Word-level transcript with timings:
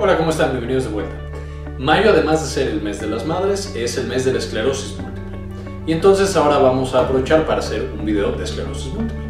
Hola, 0.00 0.16
¿cómo 0.16 0.30
están? 0.30 0.52
Bienvenidos 0.52 0.84
de 0.84 0.90
vuelta. 0.90 1.16
Mayo, 1.76 2.10
además 2.10 2.40
de 2.40 2.46
ser 2.46 2.68
el 2.68 2.80
mes 2.80 3.00
de 3.00 3.08
las 3.08 3.26
madres, 3.26 3.74
es 3.74 3.98
el 3.98 4.06
mes 4.06 4.24
de 4.24 4.32
la 4.32 4.38
esclerosis 4.38 4.96
múltiple. 4.96 5.36
Y 5.88 5.92
entonces 5.92 6.36
ahora 6.36 6.58
vamos 6.58 6.94
a 6.94 7.00
aprovechar 7.00 7.44
para 7.46 7.58
hacer 7.58 7.90
un 7.98 8.06
video 8.06 8.30
de 8.30 8.44
esclerosis 8.44 8.94
múltiple. 8.94 9.26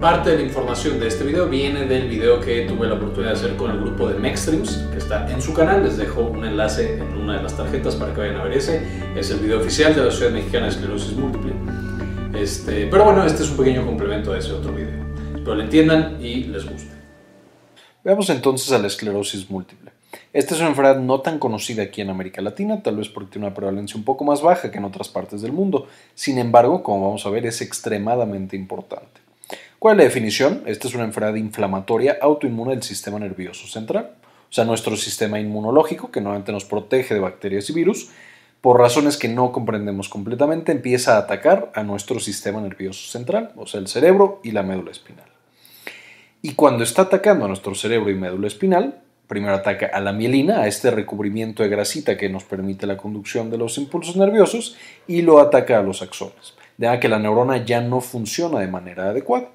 Parte 0.00 0.30
de 0.30 0.36
la 0.36 0.42
información 0.44 1.00
de 1.00 1.08
este 1.08 1.24
video 1.24 1.48
viene 1.48 1.84
del 1.84 2.06
video 2.06 2.40
que 2.40 2.60
tuve 2.60 2.86
la 2.86 2.94
oportunidad 2.94 3.32
de 3.32 3.38
hacer 3.40 3.56
con 3.56 3.72
el 3.72 3.80
grupo 3.80 4.08
de 4.08 4.16
Mextreams, 4.20 4.86
que 4.92 4.98
está 4.98 5.28
en 5.28 5.42
su 5.42 5.52
canal. 5.52 5.82
Les 5.82 5.96
dejo 5.96 6.20
un 6.20 6.44
enlace 6.44 6.98
en 6.98 7.16
una 7.16 7.38
de 7.38 7.42
las 7.42 7.56
tarjetas 7.56 7.96
para 7.96 8.14
que 8.14 8.20
vayan 8.20 8.36
a 8.36 8.44
ver 8.44 8.52
ese. 8.52 8.86
Es 9.16 9.32
el 9.32 9.40
video 9.40 9.58
oficial 9.58 9.96
de 9.96 10.04
la 10.04 10.12
Sociedad 10.12 10.32
Mexicana 10.32 10.66
de 10.66 10.70
Esclerosis 10.70 11.16
Múltiple. 11.16 11.54
Este, 12.34 12.86
pero 12.86 13.02
bueno, 13.02 13.26
este 13.26 13.42
es 13.42 13.50
un 13.50 13.56
pequeño 13.56 13.84
complemento 13.84 14.32
a 14.32 14.38
ese 14.38 14.52
otro 14.52 14.72
video. 14.72 15.04
Espero 15.34 15.56
lo 15.56 15.62
entiendan 15.64 16.18
y 16.20 16.44
les 16.44 16.64
guste. 16.64 16.95
Veamos 18.06 18.30
entonces 18.30 18.70
a 18.70 18.78
la 18.78 18.86
esclerosis 18.86 19.50
múltiple. 19.50 19.90
Esta 20.32 20.54
es 20.54 20.60
una 20.60 20.68
enfermedad 20.68 21.00
no 21.00 21.22
tan 21.22 21.40
conocida 21.40 21.82
aquí 21.82 22.02
en 22.02 22.10
América 22.10 22.40
Latina, 22.40 22.80
tal 22.80 22.98
vez 22.98 23.08
porque 23.08 23.32
tiene 23.32 23.48
una 23.48 23.56
prevalencia 23.56 23.96
un 23.96 24.04
poco 24.04 24.22
más 24.22 24.42
baja 24.42 24.70
que 24.70 24.78
en 24.78 24.84
otras 24.84 25.08
partes 25.08 25.42
del 25.42 25.50
mundo. 25.50 25.88
Sin 26.14 26.38
embargo, 26.38 26.84
como 26.84 27.04
vamos 27.04 27.26
a 27.26 27.30
ver, 27.30 27.46
es 27.46 27.62
extremadamente 27.62 28.54
importante. 28.54 29.20
¿Cuál 29.80 29.94
es 29.94 29.98
la 29.98 30.04
definición? 30.04 30.62
Esta 30.66 30.86
es 30.86 30.94
una 30.94 31.02
enfermedad 31.02 31.34
inflamatoria 31.34 32.16
autoinmune 32.22 32.74
del 32.74 32.84
sistema 32.84 33.18
nervioso 33.18 33.66
central, 33.66 34.12
o 34.48 34.52
sea, 34.52 34.64
nuestro 34.64 34.96
sistema 34.96 35.40
inmunológico, 35.40 36.12
que 36.12 36.20
normalmente 36.20 36.52
nos 36.52 36.64
protege 36.64 37.12
de 37.12 37.18
bacterias 37.18 37.68
y 37.70 37.72
virus, 37.72 38.10
por 38.60 38.78
razones 38.78 39.16
que 39.16 39.26
no 39.26 39.50
comprendemos 39.50 40.08
completamente, 40.08 40.70
empieza 40.70 41.16
a 41.16 41.18
atacar 41.22 41.72
a 41.74 41.82
nuestro 41.82 42.20
sistema 42.20 42.60
nervioso 42.60 43.10
central, 43.10 43.50
o 43.56 43.66
sea, 43.66 43.80
el 43.80 43.88
cerebro 43.88 44.40
y 44.44 44.52
la 44.52 44.62
médula 44.62 44.92
espinal. 44.92 45.35
Y 46.42 46.54
cuando 46.54 46.84
está 46.84 47.02
atacando 47.02 47.44
a 47.44 47.48
nuestro 47.48 47.74
cerebro 47.74 48.10
y 48.10 48.14
médula 48.14 48.46
espinal, 48.46 49.02
primero 49.26 49.54
ataca 49.54 49.86
a 49.92 50.00
la 50.00 50.12
mielina, 50.12 50.60
a 50.60 50.68
este 50.68 50.90
recubrimiento 50.90 51.62
de 51.62 51.68
grasita 51.68 52.16
que 52.16 52.28
nos 52.28 52.44
permite 52.44 52.86
la 52.86 52.96
conducción 52.96 53.50
de 53.50 53.58
los 53.58 53.78
impulsos 53.78 54.16
nerviosos, 54.16 54.76
y 55.06 55.22
lo 55.22 55.40
ataca 55.40 55.78
a 55.78 55.82
los 55.82 56.02
axones, 56.02 56.54
de 56.76 56.86
manera 56.86 57.00
que 57.00 57.08
la 57.08 57.18
neurona 57.18 57.64
ya 57.64 57.80
no 57.80 58.00
funciona 58.00 58.60
de 58.60 58.68
manera 58.68 59.10
adecuada. 59.10 59.48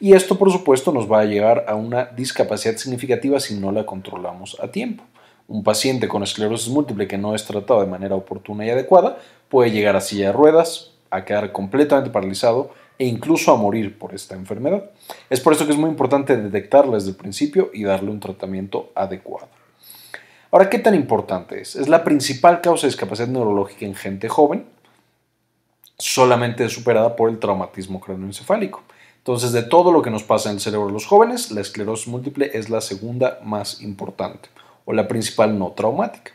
Y 0.00 0.12
esto, 0.12 0.38
por 0.38 0.52
supuesto, 0.52 0.92
nos 0.92 1.10
va 1.10 1.20
a 1.20 1.24
llevar 1.24 1.64
a 1.66 1.74
una 1.74 2.06
discapacidad 2.06 2.76
significativa 2.76 3.40
si 3.40 3.54
no 3.54 3.72
la 3.72 3.84
controlamos 3.84 4.56
a 4.60 4.68
tiempo. 4.68 5.04
Un 5.48 5.64
paciente 5.64 6.06
con 6.08 6.22
esclerosis 6.22 6.68
múltiple 6.68 7.08
que 7.08 7.18
no 7.18 7.34
es 7.34 7.44
tratado 7.44 7.80
de 7.80 7.86
manera 7.86 8.14
oportuna 8.14 8.66
y 8.66 8.70
adecuada 8.70 9.18
puede 9.48 9.70
llegar 9.70 9.96
a 9.96 10.00
silla 10.00 10.26
de 10.26 10.32
ruedas, 10.32 10.92
a 11.10 11.24
quedar 11.24 11.52
completamente 11.52 12.10
paralizado 12.10 12.70
e 12.98 13.06
incluso 13.06 13.52
a 13.52 13.56
morir 13.56 13.98
por 13.98 14.14
esta 14.14 14.34
enfermedad. 14.34 14.90
Es 15.30 15.40
por 15.40 15.52
eso 15.52 15.64
que 15.66 15.72
es 15.72 15.78
muy 15.78 15.90
importante 15.90 16.36
detectarla 16.36 16.96
desde 16.96 17.10
el 17.10 17.16
principio 17.16 17.70
y 17.72 17.84
darle 17.84 18.10
un 18.10 18.20
tratamiento 18.20 18.90
adecuado. 18.94 19.48
Ahora, 20.50 20.68
¿qué 20.68 20.78
tan 20.78 20.94
importante 20.94 21.60
es? 21.60 21.76
Es 21.76 21.88
la 21.88 22.04
principal 22.04 22.60
causa 22.60 22.86
de 22.86 22.90
discapacidad 22.90 23.28
neurológica 23.28 23.84
en 23.84 23.94
gente 23.94 24.28
joven, 24.28 24.66
solamente 25.98 26.68
superada 26.68 27.16
por 27.16 27.28
el 27.28 27.38
traumatismo 27.38 28.00
craneoencefálico. 28.00 28.82
Entonces, 29.18 29.52
de 29.52 29.62
todo 29.62 29.92
lo 29.92 30.00
que 30.00 30.10
nos 30.10 30.22
pasa 30.22 30.48
en 30.48 30.56
el 30.56 30.60
cerebro 30.60 30.86
de 30.86 30.94
los 30.94 31.04
jóvenes, 31.04 31.50
la 31.50 31.60
esclerosis 31.60 32.08
múltiple 32.08 32.50
es 32.54 32.70
la 32.70 32.80
segunda 32.80 33.40
más 33.44 33.82
importante, 33.82 34.48
o 34.86 34.94
la 34.94 35.06
principal 35.06 35.58
no 35.58 35.72
traumática. 35.72 36.32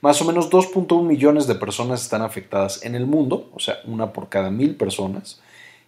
Más 0.00 0.22
o 0.22 0.24
menos 0.24 0.48
2.1 0.48 1.02
millones 1.02 1.48
de 1.48 1.56
personas 1.56 2.02
están 2.02 2.22
afectadas 2.22 2.84
en 2.84 2.94
el 2.94 3.06
mundo, 3.06 3.50
o 3.52 3.58
sea, 3.58 3.78
una 3.84 4.12
por 4.12 4.28
cada 4.28 4.50
mil 4.50 4.76
personas, 4.76 5.40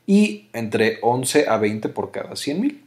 y 0.08 0.48
entre 0.54 0.98
11 1.02 1.48
a 1.48 1.58
20 1.58 1.90
por 1.90 2.10
cada 2.10 2.34
100 2.34 2.60
mil. 2.60 2.82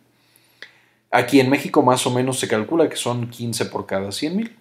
Aquí 1.12 1.40
en 1.40 1.52
México 1.52 1.84
más 1.84 2.08
o 2.08 2.12
menos 2.12 2.40
se 2.40 2.48
calcula 2.48 2.90
que 2.90 2.96
son 2.96 3.30
15 3.30 3.66
por 3.66 3.86
cada 3.86 4.12
100 4.12 4.36
mil. 4.36 4.56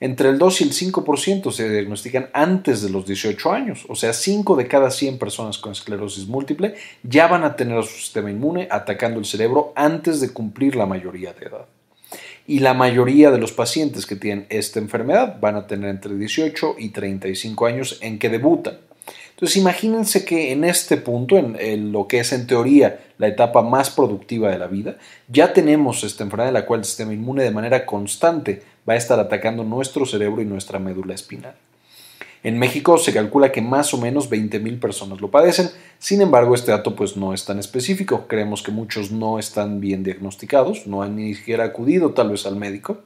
Entre 0.00 0.28
el 0.28 0.38
2 0.38 0.60
y 0.60 0.64
el 0.64 0.72
5% 0.72 1.52
se 1.52 1.70
diagnostican 1.70 2.28
antes 2.32 2.82
de 2.82 2.90
los 2.90 3.06
18 3.06 3.52
años, 3.52 3.84
o 3.86 3.94
sea, 3.94 4.12
5 4.12 4.56
de 4.56 4.66
cada 4.66 4.90
100 4.90 5.18
personas 5.18 5.58
con 5.58 5.72
esclerosis 5.72 6.26
múltiple 6.26 6.74
ya 7.04 7.28
van 7.28 7.44
a 7.44 7.54
tener 7.54 7.78
a 7.78 7.82
su 7.82 7.98
sistema 7.98 8.30
inmune 8.30 8.66
atacando 8.70 9.20
el 9.20 9.26
cerebro 9.26 9.72
antes 9.76 10.20
de 10.20 10.32
cumplir 10.32 10.74
la 10.74 10.86
mayoría 10.86 11.32
de 11.32 11.46
edad. 11.46 11.66
Y 12.46 12.58
la 12.58 12.74
mayoría 12.74 13.30
de 13.30 13.38
los 13.38 13.52
pacientes 13.52 14.04
que 14.04 14.16
tienen 14.16 14.46
esta 14.48 14.80
enfermedad 14.80 15.38
van 15.38 15.54
a 15.54 15.68
tener 15.68 15.90
entre 15.90 16.16
18 16.16 16.76
y 16.78 16.88
35 16.88 17.66
años 17.66 17.98
en 18.00 18.18
que 18.18 18.30
debutan. 18.30 18.89
Entonces 19.40 19.56
imagínense 19.56 20.26
que 20.26 20.52
en 20.52 20.64
este 20.64 20.98
punto, 20.98 21.38
en, 21.38 21.92
lo 21.92 22.06
que 22.06 22.20
es 22.20 22.34
en 22.34 22.46
teoría 22.46 23.00
la 23.16 23.26
etapa 23.26 23.62
más 23.62 23.88
productiva 23.88 24.50
de 24.50 24.58
la 24.58 24.66
vida, 24.66 24.98
ya 25.28 25.54
tenemos 25.54 26.04
esta 26.04 26.24
enfermedad 26.24 26.48
en 26.48 26.54
la 26.54 26.66
cual 26.66 26.80
el 26.80 26.84
sistema 26.84 27.14
inmune 27.14 27.42
de 27.42 27.50
manera 27.50 27.86
constante 27.86 28.62
va 28.86 28.92
a 28.92 28.96
estar 28.96 29.18
atacando 29.18 29.64
nuestro 29.64 30.04
cerebro 30.04 30.42
y 30.42 30.44
nuestra 30.44 30.78
médula 30.78 31.14
espinal. 31.14 31.54
En 32.42 32.58
México 32.58 32.98
se 32.98 33.14
calcula 33.14 33.50
que 33.50 33.62
más 33.62 33.94
o 33.94 33.96
menos 33.96 34.28
20.000 34.28 34.78
personas 34.78 35.22
lo 35.22 35.30
padecen, 35.30 35.70
sin 35.98 36.20
embargo 36.20 36.54
este 36.54 36.72
dato 36.72 36.94
pues 36.94 37.16
no 37.16 37.32
es 37.32 37.46
tan 37.46 37.58
específico, 37.58 38.26
creemos 38.28 38.62
que 38.62 38.72
muchos 38.72 39.10
no 39.10 39.38
están 39.38 39.80
bien 39.80 40.02
diagnosticados, 40.04 40.86
no 40.86 41.02
han 41.02 41.16
ni 41.16 41.34
siquiera 41.34 41.64
acudido 41.64 42.10
tal 42.10 42.28
vez 42.28 42.44
al 42.44 42.56
médico, 42.56 42.98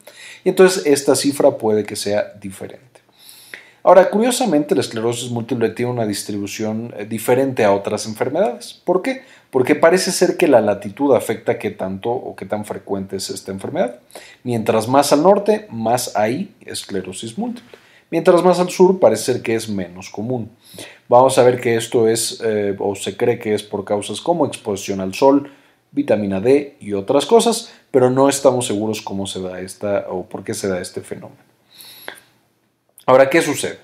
y 0.42 0.48
entonces 0.48 0.84
esta 0.84 1.14
cifra 1.14 1.58
puede 1.58 1.84
que 1.84 1.94
sea 1.94 2.32
diferente. 2.40 2.93
Ahora, 3.86 4.08
curiosamente, 4.08 4.74
la 4.74 4.80
esclerosis 4.80 5.30
múltiple 5.30 5.68
tiene 5.68 5.92
una 5.92 6.06
distribución 6.06 6.94
eh, 6.96 7.04
diferente 7.04 7.64
a 7.64 7.72
otras 7.74 8.06
enfermedades. 8.06 8.80
¿Por 8.82 9.02
qué? 9.02 9.24
Porque 9.50 9.74
parece 9.74 10.10
ser 10.10 10.38
que 10.38 10.48
la 10.48 10.62
latitud 10.62 11.14
afecta 11.14 11.58
qué 11.58 11.70
tanto 11.70 12.10
o 12.10 12.34
qué 12.34 12.46
tan 12.46 12.64
frecuente 12.64 13.16
es 13.16 13.28
esta 13.28 13.52
enfermedad. 13.52 14.00
Mientras 14.42 14.88
más 14.88 15.12
al 15.12 15.22
norte, 15.22 15.66
más 15.68 16.16
hay 16.16 16.54
esclerosis 16.64 17.36
múltiple. 17.36 17.78
Mientras 18.10 18.42
más 18.42 18.58
al 18.58 18.70
sur, 18.70 18.98
parece 18.98 19.34
ser 19.34 19.42
que 19.42 19.54
es 19.54 19.68
menos 19.68 20.08
común. 20.08 20.50
Vamos 21.06 21.36
a 21.36 21.42
ver 21.42 21.60
que 21.60 21.76
esto 21.76 22.08
es, 22.08 22.40
eh, 22.42 22.74
o 22.78 22.94
se 22.94 23.18
cree 23.18 23.38
que 23.38 23.52
es 23.52 23.62
por 23.62 23.84
causas 23.84 24.22
como 24.22 24.46
exposición 24.46 25.02
al 25.02 25.12
sol, 25.12 25.50
vitamina 25.92 26.40
D 26.40 26.78
y 26.80 26.94
otras 26.94 27.26
cosas, 27.26 27.70
pero 27.90 28.08
no 28.08 28.30
estamos 28.30 28.66
seguros 28.66 29.02
cómo 29.02 29.26
se 29.26 29.42
da 29.42 29.60
esta 29.60 30.06
o 30.08 30.24
por 30.24 30.42
qué 30.42 30.54
se 30.54 30.68
da 30.68 30.80
este 30.80 31.02
fenómeno. 31.02 31.53
Ahora, 33.06 33.28
¿qué 33.28 33.42
sucede? 33.42 33.78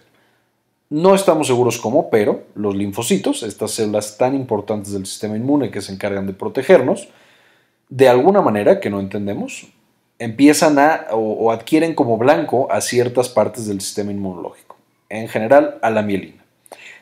No 0.88 1.14
estamos 1.14 1.46
seguros 1.46 1.78
cómo, 1.78 2.10
pero 2.10 2.44
los 2.54 2.74
linfocitos, 2.74 3.42
estas 3.42 3.72
células 3.72 4.18
tan 4.18 4.34
importantes 4.34 4.92
del 4.92 5.06
sistema 5.06 5.36
inmune 5.36 5.70
que 5.70 5.82
se 5.82 5.92
encargan 5.92 6.26
de 6.26 6.32
protegernos, 6.32 7.08
de 7.88 8.08
alguna 8.08 8.40
manera 8.40 8.80
que 8.80 8.90
no 8.90 8.98
entendemos, 8.98 9.68
empiezan 10.18 10.78
a 10.78 11.06
o, 11.12 11.52
adquieren 11.52 11.94
como 11.94 12.18
blanco 12.18 12.70
a 12.70 12.80
ciertas 12.80 13.28
partes 13.28 13.66
del 13.66 13.80
sistema 13.80 14.10
inmunológico, 14.10 14.76
en 15.08 15.28
general 15.28 15.78
a 15.82 15.90
la 15.90 16.02
mielina. 16.02 16.44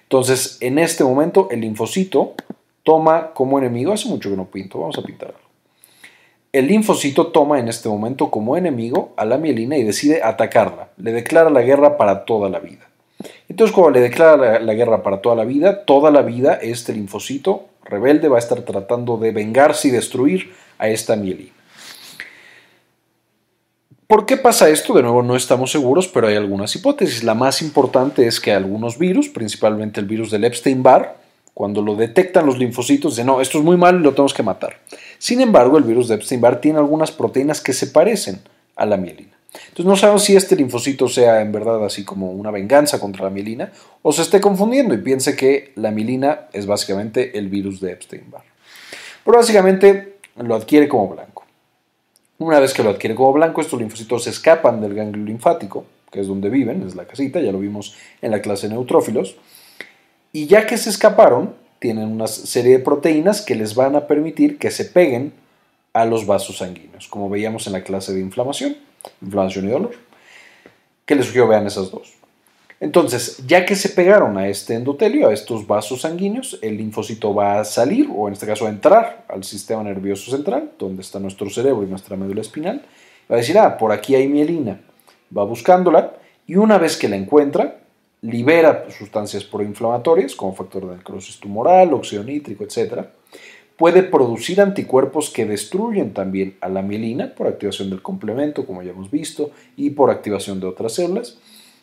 Entonces, 0.03 0.59
en 0.61 0.79
este 0.79 1.05
momento, 1.05 1.49
el 1.51 1.61
linfocito 1.61 2.35
toma 2.83 3.33
como 3.33 3.59
enemigo, 3.59 3.93
hace 3.93 4.09
mucho 4.09 4.31
que 4.31 4.37
no 4.37 4.47
pinto, 4.47 4.81
vamos 4.81 4.99
a 4.99 5.03
pintarlo. 5.03 5.48
El 6.51 6.69
linfocito 6.69 7.27
toma 7.27 7.59
en 7.59 7.69
este 7.69 7.91
momento 7.91 8.31
como 8.31 8.57
enemigo 8.57 9.13
a 9.17 9.27
la 9.27 9.37
mielina 9.37 9.77
y 9.77 9.83
decide 9.83 10.23
atacarla. 10.23 10.89
Le 10.97 11.13
declara 11.13 11.51
la 11.51 11.61
guerra 11.61 11.99
para 11.99 12.25
toda 12.25 12.49
la 12.49 12.59
vida. 12.59 12.89
Entonces, 13.51 13.75
cuando 13.75 13.99
le 13.99 14.01
declara 14.01 14.59
la, 14.59 14.75
guerra 14.75 15.03
para 15.03 15.21
toda 15.21 15.35
la 15.35 15.45
vida, 15.45 15.85
toda 15.85 16.11
la 16.11 16.23
vida 16.23 16.55
este 16.55 16.95
linfocito 16.95 17.67
rebelde 17.85 18.29
va 18.29 18.37
a 18.37 18.39
estar 18.39 18.63
tratando 18.63 19.19
de 19.19 19.33
vengarse 19.33 19.89
y 19.89 19.91
destruir 19.91 20.53
a 20.79 20.89
esta 20.89 21.17
mielina. 21.17 21.53
¿Por 24.07 24.25
qué 24.25 24.39
pasa 24.39 24.71
esto? 24.71 24.95
De 24.95 25.03
nuevo, 25.03 25.23
no 25.23 25.37
estamos 25.37 25.71
seguros, 25.71 26.09
pero 26.09 26.29
hay 26.29 26.37
algunas 26.37 26.75
hipótesis. 26.75 27.25
La 27.25 27.35
más 27.35 27.61
importante 27.61 28.27
es 28.27 28.41
que 28.41 28.53
algunos 28.53 28.97
virus, 28.97 29.29
principalmente 29.29 30.01
el 30.01 30.07
virus 30.07 30.31
del 30.31 30.45
Epstein-Barr, 30.45 31.15
cuando 31.53 31.83
lo 31.83 31.95
detectan 31.95 32.47
los 32.47 32.57
linfocitos, 32.57 33.13
dicen, 33.13 33.27
no, 33.27 33.41
esto 33.43 33.59
es 33.59 33.65
muy 33.65 33.77
malo 33.77 33.99
y 33.99 34.03
lo 34.03 34.13
tenemos 34.13 34.33
que 34.33 34.43
matar. 34.43 34.79
Sin 35.19 35.41
embargo, 35.41 35.79
el 35.79 35.85
virus 35.85 36.09
de 36.09 36.15
Epstein-Barr 36.17 36.61
tiene 36.61 36.79
algunas 36.79 37.11
proteínas 37.11 37.61
que 37.61 37.73
se 37.73 37.89
parecen 37.89 38.41
a 38.77 38.87
la 38.87 38.97
mielina. 38.97 39.37
Entonces 39.53 39.87
no 39.87 39.97
sabemos 39.97 40.25
si 40.25 40.37
este 40.37 40.57
linfocito 40.57 41.09
sea 41.09 41.41
en 41.41 41.53
verdad 41.53 41.85
así 41.85 42.05
como 42.05 42.31
una 42.33 42.51
venganza 42.51 43.01
contra 43.01 43.25
la 43.25 43.31
mielina 43.31 43.73
o 44.03 44.13
se 44.13 44.23
esté 44.23 44.41
confundiendo 44.41 44.95
y 44.95 44.99
piense 44.99 45.35
que 45.35 45.73
la 45.75 45.91
mielina 45.91 46.49
es 46.53 46.67
básicamente 46.67 47.39
el 47.39 47.49
virus 47.49 47.81
de 47.81 47.93
Epstein-Barr. 47.93 48.45
Pero 49.25 49.39
básicamente 49.39 50.19
lo 50.37 50.55
adquiere 50.55 50.89
como 50.89 51.09
blanco. 51.09 51.45
Una 52.39 52.61
vez 52.61 52.73
que 52.73 52.85
lo 52.85 52.91
adquiere 52.91 53.17
como 53.17 53.33
blanco, 53.33 53.61
estos 53.61 53.81
linfocitos 53.81 54.25
se 54.25 54.31
escapan 54.31 54.81
del 54.81 54.95
ganglio 54.95 55.25
linfático, 55.25 55.87
que 56.11 56.21
es 56.21 56.29
donde 56.29 56.51
viven, 56.51 56.87
es 56.87 56.95
la 56.95 57.05
casita, 57.05 57.41
ya 57.41 57.51
lo 57.51 57.59
vimos 57.59 57.97
en 58.23 58.31
la 58.31 58.41
clase 58.41 58.69
de 58.69 58.75
neutrófilos, 58.75 59.37
y 60.33 60.47
ya 60.47 60.67
que 60.67 60.79
se 60.79 60.91
escaparon, 60.91 61.55
tienen 61.79 62.09
una 62.09 62.27
serie 62.27 62.79
de 62.79 62.85
proteínas 62.85 63.43
que 63.43 63.55
les 63.55 63.75
van 63.75 63.97
a 63.97 64.07
permitir 64.07 64.59
que 64.59 64.71
se 64.71 64.85
peguen 64.85 65.33
a 65.93 66.05
los 66.05 66.27
vasos 66.27 66.59
sanguíneos, 66.59 67.09
como 67.09 67.29
veíamos 67.29 67.67
en 67.67 67.73
la 67.73 67.83
clase 67.83 68.13
de 68.13 68.21
inflamación, 68.21 68.77
inflamación 69.23 69.69
y 69.69 69.71
dolor. 69.71 69.95
que 71.07 71.15
les 71.15 71.27
sugiero 71.27 71.49
vean 71.49 71.67
esas 71.67 71.91
dos. 71.91 72.13
Entonces, 72.81 73.43
ya 73.47 73.65
que 73.65 73.75
se 73.75 73.89
pegaron 73.89 74.37
a 74.39 74.49
este 74.49 74.75
endotelio, 74.75 75.29
a 75.29 75.33
estos 75.33 75.67
vasos 75.67 76.03
sanguíneos, 76.03 76.59
el 76.63 76.77
linfocito 76.77 77.35
va 77.35 77.61
a 77.61 77.65
salir, 77.65 78.09
o 78.15 78.29
en 78.29 78.35
este 78.35 78.47
caso 78.47 78.67
a 78.67 78.69
entrar 78.69 79.25
al 79.29 79.43
sistema 79.43 79.83
nervioso 79.83 80.31
central, 80.31 80.73
donde 80.79 81.03
está 81.03 81.19
nuestro 81.19 81.51
cerebro 81.51 81.83
y 81.83 81.87
nuestra 81.87 82.17
médula 82.17 82.43
espinal, 82.43 82.83
Va 83.31 83.37
a 83.37 83.39
decir, 83.39 83.59
ah, 83.59 83.77
por 83.77 83.93
aquí 83.93 84.15
hay 84.15 84.27
mielina. 84.27 84.81
Va 85.37 85.45
buscándola 85.45 86.15
y 86.47 86.57
una 86.57 86.79
vez 86.79 86.97
que 86.97 87.09
la 87.09 87.17
encuentra, 87.17 87.81
libera 88.23 88.87
sustancias 88.91 89.45
proinflamatorias 89.45 90.35
como 90.35 90.55
factor 90.55 90.89
de 90.89 90.97
necrosis 90.97 91.39
tumoral, 91.39 91.93
óxido 91.93 92.25
nítrico, 92.25 92.65
etc. 92.65 93.07
Puede 93.77 94.03
producir 94.03 94.61
anticuerpos 94.61 95.31
que 95.31 95.47
destruyen 95.47 96.13
también 96.13 96.57
a 96.61 96.69
la 96.69 96.83
mielina 96.83 97.35
por 97.35 97.47
activación 97.47 97.91
del 97.91 98.03
complemento, 98.03 98.67
como 98.67 98.83
ya 98.83 98.91
hemos 98.91 99.11
visto, 99.11 99.51
y 99.77 99.91
por 99.91 100.11
activación 100.11 100.59
de 100.59 100.67
otras 100.67 100.95
células. 100.95 101.39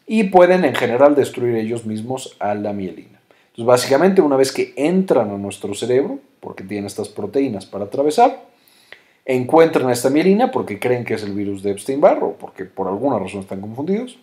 Y 0.05 0.25
pueden 0.25 0.65
en 0.65 0.75
general 0.75 1.15
destruir 1.15 1.55
ellos 1.55 1.85
mismos 1.85 2.35
a 2.39 2.53
la 2.53 2.73
mielina. 2.73 3.21
Entonces, 3.47 3.65
básicamente, 3.65 4.21
una 4.21 4.35
vez 4.35 4.51
que 4.51 4.73
entran 4.75 5.31
a 5.31 5.37
nuestro 5.37 5.73
cerebro, 5.73 6.19
porque 6.41 6.63
tienen 6.63 6.85
estas 6.85 7.07
proteínas 7.07 7.65
para 7.65 7.85
atravesar, 7.85 8.43
encuentran 9.25 9.89
esta 9.89 10.09
mielina 10.09 10.51
porque 10.51 10.79
creen 10.79 11.05
que 11.05 11.15
es 11.15 11.23
el 11.23 11.33
virus 11.33 11.63
de 11.63 11.71
Epstein-Barr 11.71 12.23
o 12.23 12.33
porque 12.33 12.65
por 12.65 12.87
alguna 12.87 13.17
razón 13.17 13.39
están 13.39 13.61
confundidos 13.61 14.19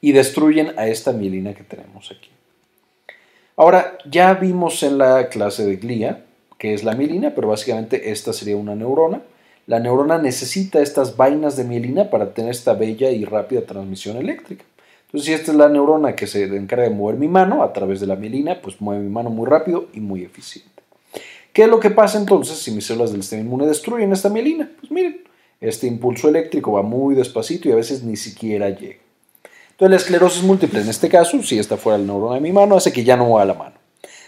y 0.00 0.12
destruyen 0.12 0.72
a 0.78 0.88
esta 0.88 1.12
mielina 1.12 1.54
que 1.54 1.64
tenemos 1.64 2.10
aquí. 2.10 2.30
Ahora, 3.56 3.98
ya 4.10 4.34
vimos 4.34 4.82
en 4.82 4.98
la 4.98 5.28
clase 5.28 5.64
de 5.64 5.76
glía 5.76 6.22
que 6.58 6.74
es 6.74 6.84
la 6.84 6.94
mielina, 6.94 7.34
pero 7.34 7.48
básicamente 7.48 8.10
esta 8.10 8.32
sería 8.32 8.56
una 8.56 8.74
neurona. 8.74 9.22
La 9.66 9.80
neurona 9.80 10.18
necesita 10.18 10.80
estas 10.80 11.16
vainas 11.16 11.56
de 11.56 11.64
mielina 11.64 12.10
para 12.10 12.32
tener 12.32 12.50
esta 12.50 12.74
bella 12.74 13.10
y 13.10 13.24
rápida 13.24 13.62
transmisión 13.62 14.16
eléctrica. 14.16 14.64
Entonces, 15.06 15.26
si 15.26 15.32
esta 15.32 15.52
es 15.52 15.58
la 15.58 15.68
neurona 15.68 16.14
que 16.14 16.26
se 16.26 16.44
encarga 16.44 16.84
de 16.84 16.90
mover 16.90 17.16
mi 17.16 17.28
mano 17.28 17.62
a 17.62 17.72
través 17.72 18.00
de 18.00 18.06
la 18.06 18.16
mielina, 18.16 18.60
pues 18.60 18.80
mueve 18.80 19.02
mi 19.02 19.10
mano 19.10 19.30
muy 19.30 19.46
rápido 19.46 19.88
y 19.92 20.00
muy 20.00 20.22
eficiente. 20.22 20.70
¿Qué 21.52 21.64
es 21.64 21.68
lo 21.68 21.80
que 21.80 21.90
pasa 21.90 22.18
entonces 22.18 22.58
si 22.58 22.70
mis 22.70 22.86
células 22.86 23.12
del 23.12 23.22
sistema 23.22 23.42
inmune 23.42 23.66
destruyen 23.66 24.12
esta 24.12 24.28
mielina? 24.28 24.70
Pues 24.78 24.90
miren, 24.90 25.22
este 25.60 25.86
impulso 25.86 26.28
eléctrico 26.28 26.72
va 26.72 26.82
muy 26.82 27.14
despacito 27.14 27.68
y 27.68 27.72
a 27.72 27.76
veces 27.76 28.02
ni 28.02 28.16
siquiera 28.16 28.68
llega. 28.70 29.05
Entonces 29.76 29.90
la 29.90 29.96
esclerosis 29.96 30.42
múltiple 30.42 30.80
en 30.80 30.88
este 30.88 31.10
caso, 31.10 31.42
si 31.42 31.58
esta 31.58 31.76
fuera 31.76 31.98
la 31.98 32.04
neurona 32.04 32.36
de 32.36 32.40
mi 32.40 32.50
mano, 32.50 32.78
hace 32.78 32.94
que 32.94 33.04
ya 33.04 33.14
no 33.14 33.26
mueva 33.26 33.44
la 33.44 33.52
mano. 33.52 33.74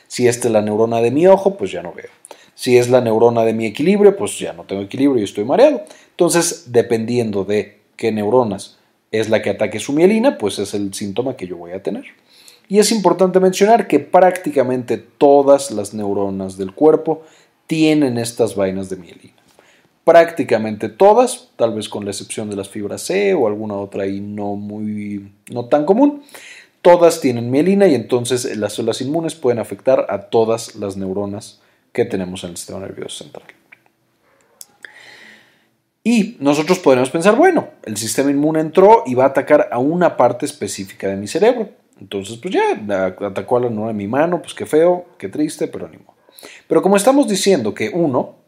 Si 0.07 0.29
esta 0.29 0.49
es 0.49 0.53
la 0.53 0.61
neurona 0.61 1.01
de 1.01 1.11
mi 1.11 1.27
ojo, 1.27 1.57
pues 1.57 1.73
ya 1.73 1.83
no 1.83 1.95
veo. 1.95 2.11
Si 2.55 2.77
es 2.77 2.91
la 2.91 3.01
neurona 3.01 3.45
de 3.45 3.55
mi 3.55 3.65
equilibrio, 3.65 4.15
pues 4.15 4.39
ya 4.39 4.53
no 4.53 4.65
tengo 4.65 4.83
equilibrio 4.83 5.23
y 5.23 5.25
estoy 5.25 5.45
mareado. 5.45 5.85
Entonces, 6.11 6.65
dependiendo 6.67 7.45
de 7.45 7.79
qué 7.97 8.13
neuronas 8.13 8.77
es 9.11 9.31
la 9.31 9.41
que 9.41 9.49
ataque 9.49 9.81
su 9.81 9.95
mielina, 9.95 10.37
pues 10.37 10.59
es 10.59 10.75
el 10.75 10.93
síntoma 10.93 11.35
que 11.35 11.47
yo 11.47 11.57
voy 11.57 11.73
a 11.73 11.83
tener. 11.83 12.05
Y 12.69 12.79
es 12.79 12.93
importante 12.93 13.41
mencionar 13.41 13.89
que 13.89 14.01
prácticamente 14.01 14.99
todas 14.99 15.71
las 15.71 15.95
neuronas 15.95 16.59
del 16.59 16.75
cuerpo 16.75 17.23
tienen 17.67 18.19
estas 18.19 18.55
vainas 18.55 18.91
de 18.91 18.97
mielina 18.97 19.38
prácticamente 20.09 20.89
todas, 20.89 21.51
tal 21.57 21.75
vez 21.75 21.91
con 21.91 22.07
la 22.07 22.13
excepción 22.13 22.49
de 22.49 22.57
las 22.57 22.71
fibras 22.71 23.03
C 23.03 23.35
o 23.35 23.47
alguna 23.47 23.75
otra 23.75 24.05
ahí 24.05 24.23
no 24.23 24.55
muy 24.55 25.31
no 25.51 25.67
tan 25.67 25.85
común. 25.85 26.23
Todas 26.81 27.21
tienen 27.21 27.51
mielina 27.51 27.87
y 27.89 27.95
entonces 27.95 28.57
las 28.57 28.73
células 28.73 29.03
inmunes 29.03 29.35
pueden 29.35 29.59
afectar 29.59 30.07
a 30.09 30.31
todas 30.31 30.77
las 30.77 30.97
neuronas 30.97 31.61
que 31.93 32.07
tenemos 32.07 32.43
en 32.43 32.51
el 32.53 32.57
sistema 32.57 32.81
nervioso 32.81 33.23
central. 33.23 33.45
Y 36.03 36.39
nosotros 36.41 36.79
podemos 36.79 37.11
pensar, 37.11 37.37
bueno, 37.37 37.69
el 37.85 37.99
sistema 37.99 38.31
inmune 38.31 38.61
entró 38.61 39.03
y 39.05 39.15
va 39.15 39.25
a 39.25 39.29
atacar 39.29 39.69
a 39.71 39.79
una 39.79 40.17
parte 40.17 40.47
específica 40.47 41.09
de 41.09 41.17
mi 41.17 41.27
cerebro. 41.27 41.69
Entonces, 42.01 42.39
pues 42.39 42.55
ya, 42.55 43.05
atacó 43.27 43.59
a 43.59 43.61
la 43.61 43.69
neurona 43.69 43.89
de 43.89 43.93
mi 43.99 44.09
mano, 44.09 44.41
pues 44.41 44.55
qué 44.55 44.65
feo, 44.65 45.05
qué 45.19 45.29
triste, 45.29 45.69
pero 45.69 45.87
ni 45.87 45.99
modo. 45.99 46.15
Pero 46.67 46.81
como 46.81 46.97
estamos 46.97 47.29
diciendo 47.29 47.75
que 47.75 47.91
uno, 47.91 48.39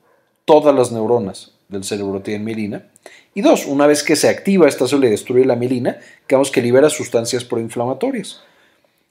todas 0.45 0.75
las 0.75 0.93
neuronas 0.93 1.53
del 1.69 1.85
cerebro 1.85 2.21
tienen 2.21 2.45
mielina. 2.45 2.87
Y 3.35 3.43
dos, 3.43 3.67
una 3.67 3.87
vez 3.87 4.03
que 4.03 4.17
se 4.17 4.29
activa 4.29 4.69
esta 4.69 4.89
célula 4.89 5.07
y 5.07 5.11
destruye 5.11 5.45
la 5.45 5.57
mielina, 5.57 5.99
digamos 6.29 6.51
que 6.51 6.63
libera 6.63 6.91
sustancias 6.91 7.45
proinflamatorias, 7.45 8.43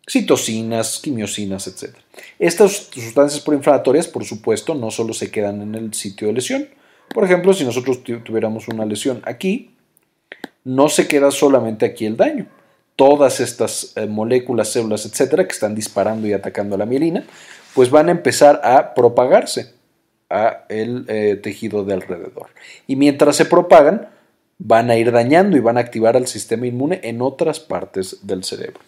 citocinas, 0.08 1.00
quimiosinas, 1.00 1.68
etc. 1.68 1.96
Estas 2.38 2.90
sustancias 2.92 3.42
proinflamatorias, 3.42 4.08
por 4.08 4.26
supuesto, 4.26 4.76
no 4.76 4.92
solo 4.92 5.14
se 5.14 5.32
quedan 5.32 5.62
en 5.62 5.76
el 5.76 5.94
sitio 5.94 6.28
de 6.28 6.34
lesión. 6.34 6.68
Por 7.14 7.24
ejemplo, 7.24 7.54
si 7.54 7.64
nosotros 7.64 8.04
tuviéramos 8.04 8.68
una 8.68 8.86
lesión 8.86 9.22
aquí, 9.24 9.72
no 10.64 10.90
se 10.90 11.08
queda 11.08 11.32
solamente 11.32 11.86
aquí 11.86 12.06
el 12.06 12.18
daño. 12.18 12.48
Todas 12.96 13.40
estas 13.40 13.94
eh, 13.96 14.06
moléculas, 14.08 14.74
células, 14.74 15.06
etcétera, 15.06 15.48
que 15.48 15.54
están 15.54 15.74
disparando 15.74 16.28
y 16.28 16.34
atacando 16.34 16.76
a 16.76 16.78
la 16.78 16.86
mielina, 16.86 17.24
pues 17.74 17.90
van 17.90 18.10
a 18.10 18.12
empezar 18.12 18.60
a 18.64 18.94
propagarse 18.94 19.79
a 20.30 20.66
el 20.70 21.06
eh, 21.08 21.40
tejido 21.42 21.84
de 21.84 21.94
alrededor. 21.94 22.48
Y 22.88 22.96
mientras 22.96 23.36
se 23.36 23.46
propagan, 23.46 24.10
van 24.58 24.90
a 24.90 24.98
ir 24.98 25.12
dañando 25.12 25.58
y 25.58 25.62
van 25.62 25.78
a 25.78 25.82
activar 25.82 26.18
al 26.18 26.28
sistema 26.28 26.68
inmune 26.68 27.00
en 27.04 27.22
otras 27.22 27.60
partes 27.60 28.28
del 28.28 28.44
cerebro. 28.44 28.80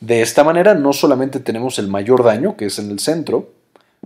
De 0.00 0.20
esta 0.20 0.44
manera, 0.44 0.74
no 0.74 0.92
solamente 0.92 1.40
tenemos 1.40 1.78
el 1.78 1.88
mayor 1.88 2.22
daño, 2.22 2.56
que 2.56 2.66
es 2.66 2.78
en 2.78 2.90
el 2.90 2.98
centro, 2.98 3.50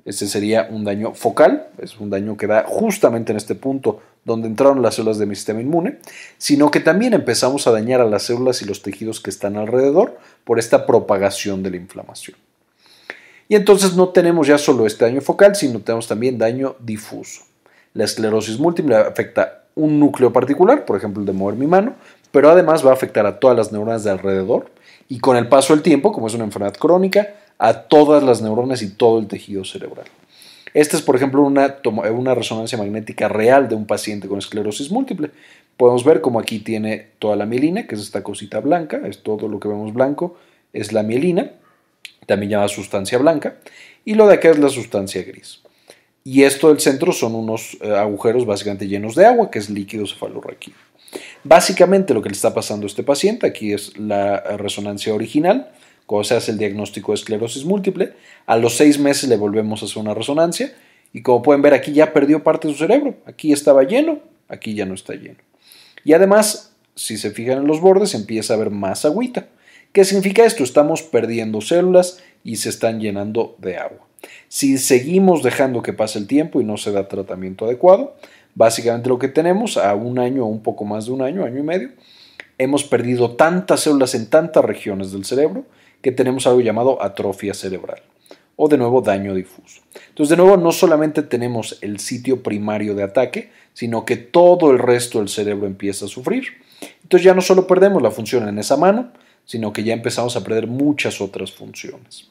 ese 0.05 0.29
sería 0.29 0.69
un 0.71 0.85
daño 0.85 1.15
focal, 1.15 1.69
es 1.79 1.99
un 1.99 2.11
daño 2.11 2.37
que 2.37 2.47
da 2.47 2.65
justamente 2.67 3.33
en 3.33 3.37
este 3.37 3.55
punto 3.55 4.01
donde 4.25 4.49
entraron 4.49 4.83
las 4.83 4.95
células 4.95 5.19
de 5.19 5.27
mi 5.27 5.35
sistema 5.35 5.61
inmune, 5.61 5.99
sino 6.39 6.71
que 6.71 6.81
también 6.81 7.13
empezamos 7.15 7.67
a 7.67 7.73
dañar 7.73 8.01
a 8.01 8.05
las 8.05 8.25
células 8.25 8.63
y 8.63 8.67
los 8.67 8.83
tejidos 8.83 9.21
que 9.21 9.31
están 9.31 9.57
alrededor 9.57 10.19
por 10.45 10.59
esta 10.59 10.87
propagación 10.87 11.63
de 11.63 11.71
la 11.71 11.77
inflamación. 11.77 12.37
Y 13.51 13.57
entonces 13.57 13.97
no 13.97 14.11
tenemos 14.11 14.47
ya 14.47 14.59
solo 14.59 14.87
este 14.87 15.05
daño 15.05 15.21
focal, 15.21 15.57
sino 15.57 15.81
tenemos 15.81 16.07
también 16.07 16.39
daño 16.39 16.77
difuso. 16.79 17.43
La 17.95 18.05
esclerosis 18.05 18.61
múltiple 18.61 18.95
afecta 18.95 19.65
un 19.75 19.99
núcleo 19.99 20.33
particular, 20.33 20.85
por 20.85 20.97
ejemplo 20.97 21.21
el 21.21 21.27
de 21.27 21.33
mover 21.33 21.57
mi 21.57 21.67
mano, 21.67 21.97
pero 22.31 22.49
además 22.49 22.87
va 22.87 22.91
a 22.91 22.93
afectar 22.93 23.27
a 23.27 23.41
todas 23.41 23.57
las 23.57 23.73
neuronas 23.73 24.05
de 24.05 24.11
alrededor 24.13 24.71
y 25.09 25.19
con 25.19 25.37
el 25.37 25.49
paso 25.49 25.75
del 25.75 25.83
tiempo, 25.83 26.13
como 26.13 26.29
es 26.29 26.35
una 26.35 26.45
enfermedad 26.45 26.77
crónica, 26.77 27.35
a 27.59 27.75
todas 27.75 28.23
las 28.23 28.41
neuronas 28.41 28.83
y 28.83 28.91
todo 28.91 29.19
el 29.19 29.27
tejido 29.27 29.65
cerebral. 29.65 30.07
Esta 30.73 30.97
es, 30.97 31.03
por 31.03 31.17
ejemplo, 31.17 31.43
una, 31.43 31.75
una 32.13 32.37
resonancia 32.37 32.79
magnética 32.79 33.27
real 33.27 33.69
de 33.69 33.75
un 33.75 33.85
paciente 33.85 34.29
con 34.29 34.39
esclerosis 34.39 34.93
múltiple. 34.93 35.33
Podemos 35.77 36.05
ver 36.05 36.21
como 36.21 36.39
aquí 36.39 36.61
tiene 36.61 37.09
toda 37.19 37.35
la 37.35 37.47
mielina, 37.47 37.89
que 37.89 37.97
es 37.97 38.01
esta 38.01 38.23
cosita 38.23 38.61
blanca, 38.61 39.01
es 39.09 39.25
todo 39.25 39.49
lo 39.49 39.59
que 39.59 39.67
vemos 39.67 39.93
blanco, 39.93 40.37
es 40.73 40.93
la 40.93 41.03
mielina 41.03 41.51
también 42.27 42.51
llamada 42.51 42.69
sustancia 42.69 43.19
blanca, 43.19 43.57
y 44.05 44.15
lo 44.15 44.27
de 44.27 44.35
acá 44.35 44.51
es 44.51 44.59
la 44.59 44.69
sustancia 44.69 45.23
gris. 45.23 45.61
Y 46.25 46.43
esto 46.43 46.69
del 46.69 46.81
centro 46.81 47.13
son 47.13 47.35
unos 47.35 47.79
eh, 47.81 47.95
agujeros 47.95 48.45
básicamente 48.47 48.87
llenos 48.87 49.15
de 49.15 49.27
agua, 49.27 49.51
que 49.51 49.59
es 49.59 49.71
líquido 49.71 50.07
cefalorraquídeo. 50.07 50.79
Básicamente 51.43 52.15
lo 52.15 52.23
que 52.23 52.29
le 52.29 52.35
está 52.35 52.55
pasando 52.55 52.87
a 52.87 52.89
este 52.89 53.03
paciente, 53.03 53.47
aquí 53.47 53.73
es 53.73 53.97
la 53.99 54.41
resonancia 54.57 55.15
original, 55.15 55.73
cuando 56.07 56.25
se 56.25 56.35
hace 56.35 56.51
el 56.53 56.59
diagnóstico 56.59 57.13
de 57.13 57.17
esclerosis 57.17 57.65
múltiple, 57.65 58.13
a 58.47 58.57
los 58.57 58.77
seis 58.77 58.99
meses 58.99 59.29
le 59.29 59.37
volvemos 59.37 59.83
a 59.83 59.87
hacer 59.87 59.99
una 59.99 60.15
resonancia 60.15 60.75
y 61.13 61.23
como 61.23 61.43
pueden 61.43 61.63
ver 61.63 61.73
aquí 61.75 61.93
ya 61.93 62.13
perdió 62.13 62.43
parte 62.43 62.69
de 62.69 62.75
su 62.75 62.81
cerebro, 62.81 63.15
aquí 63.27 63.53
estaba 63.53 63.85
lleno, 63.85 64.21
aquí 64.49 64.75
ya 64.75 64.87
no 64.87 64.95
está 64.95 65.15
lleno. 65.15 65.39
Y 66.05 66.13
además, 66.13 66.75
si 66.95 67.17
se 67.17 67.31
fijan 67.31 67.59
en 67.59 67.67
los 67.67 67.81
bordes, 67.81 68.15
empieza 68.15 68.55
a 68.55 68.57
haber 68.57 68.71
más 68.71 69.05
agüita. 69.05 69.49
¿Qué 69.93 70.05
significa 70.05 70.45
esto? 70.45 70.63
Estamos 70.63 71.03
perdiendo 71.03 71.61
células 71.61 72.23
y 72.45 72.57
se 72.57 72.69
están 72.69 73.01
llenando 73.01 73.57
de 73.59 73.77
agua. 73.77 74.07
Si 74.47 74.79
seguimos 74.79 75.43
dejando 75.43 75.83
que 75.83 75.93
pase 75.93 76.21
el 76.21 76.29
tiempo 76.29 76.61
y 76.61 76.65
no 76.65 76.77
se 76.77 76.93
da 76.93 77.09
tratamiento 77.09 77.65
adecuado, 77.65 78.15
básicamente 78.55 79.09
lo 79.09 79.19
que 79.19 79.27
tenemos 79.27 79.77
a 79.77 79.93
un 79.97 80.21
año 80.21 80.45
o 80.45 80.49
un 80.49 80.63
poco 80.63 80.85
más 80.85 81.07
de 81.07 81.13
un 81.13 81.23
año, 81.23 81.45
año 81.45 81.59
y 81.59 81.65
medio, 81.65 81.89
hemos 82.57 82.85
perdido 82.85 83.33
tantas 83.33 83.81
células 83.81 84.15
en 84.15 84.31
tantas 84.31 84.65
regiones 84.65 85.11
del 85.11 85.25
cerebro 85.25 85.65
que 86.03 86.13
tenemos 86.13 86.47
algo 86.47 86.61
llamado 86.61 87.03
atrofia 87.03 87.53
cerebral 87.53 88.01
o 88.55 88.69
de 88.69 88.79
nuevo 88.79 89.01
daño 89.01 89.35
difuso. 89.35 89.81
Entonces, 90.11 90.31
de 90.31 90.37
nuevo, 90.37 90.57
no 90.57 90.71
solamente 90.71 91.23
tenemos 91.25 91.79
el 91.81 91.99
sitio 91.99 92.45
primario 92.45 92.95
de 92.95 93.03
ataque, 93.03 93.51
sino 93.73 94.05
que 94.05 94.17
todo 94.17 94.71
el 94.71 94.79
resto 94.79 95.19
del 95.19 95.29
cerebro 95.29 95.67
empieza 95.67 96.05
a 96.05 96.09
sufrir. 96.09 96.45
Entonces 97.03 97.25
ya 97.25 97.35
no 97.35 97.41
solo 97.41 97.67
perdemos 97.67 98.03
la 98.03 98.11
función 98.11 98.49
en 98.49 98.59
esa 98.59 98.77
mano, 98.77 99.11
sino 99.51 99.73
que 99.73 99.83
ya 99.83 99.95
empezamos 99.95 100.37
a 100.37 100.45
perder 100.45 100.69
muchas 100.69 101.21
otras 101.21 101.51
funciones. 101.51 102.29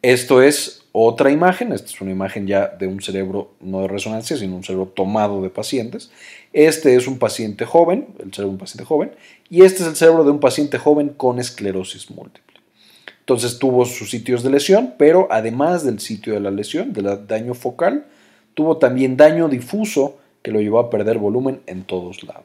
Esto 0.00 0.40
es 0.40 0.84
otra 0.92 1.32
imagen, 1.32 1.72
esta 1.72 1.88
es 1.88 2.00
una 2.00 2.12
imagen 2.12 2.46
ya 2.46 2.68
de 2.68 2.86
un 2.86 3.02
cerebro 3.02 3.54
no 3.60 3.80
de 3.80 3.88
resonancia, 3.88 4.36
sino 4.36 4.54
un 4.54 4.62
cerebro 4.62 4.86
tomado 4.86 5.42
de 5.42 5.50
pacientes. 5.50 6.12
Este 6.52 6.94
es 6.94 7.08
un 7.08 7.18
paciente 7.18 7.64
joven, 7.64 8.06
el 8.20 8.32
cerebro 8.32 8.50
de 8.50 8.52
un 8.52 8.58
paciente 8.58 8.84
joven, 8.84 9.10
y 9.50 9.64
este 9.64 9.82
es 9.82 9.88
el 9.88 9.96
cerebro 9.96 10.22
de 10.22 10.30
un 10.30 10.38
paciente 10.38 10.78
joven 10.78 11.08
con 11.08 11.40
esclerosis 11.40 12.12
múltiple. 12.12 12.60
Entonces 13.18 13.58
tuvo 13.58 13.84
sus 13.84 14.08
sitios 14.08 14.44
de 14.44 14.50
lesión, 14.50 14.94
pero 14.96 15.26
además 15.32 15.84
del 15.84 15.98
sitio 15.98 16.34
de 16.34 16.38
la 16.38 16.52
lesión, 16.52 16.92
del 16.92 17.26
daño 17.26 17.54
focal, 17.54 18.06
tuvo 18.54 18.76
también 18.76 19.16
daño 19.16 19.48
difuso 19.48 20.18
que 20.42 20.52
lo 20.52 20.60
llevó 20.60 20.78
a 20.78 20.90
perder 20.90 21.18
volumen 21.18 21.60
en 21.66 21.82
todos 21.82 22.22
lados. 22.22 22.44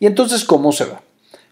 ¿Y 0.00 0.06
entonces 0.06 0.42
cómo 0.42 0.72
se 0.72 0.84
va? 0.84 1.02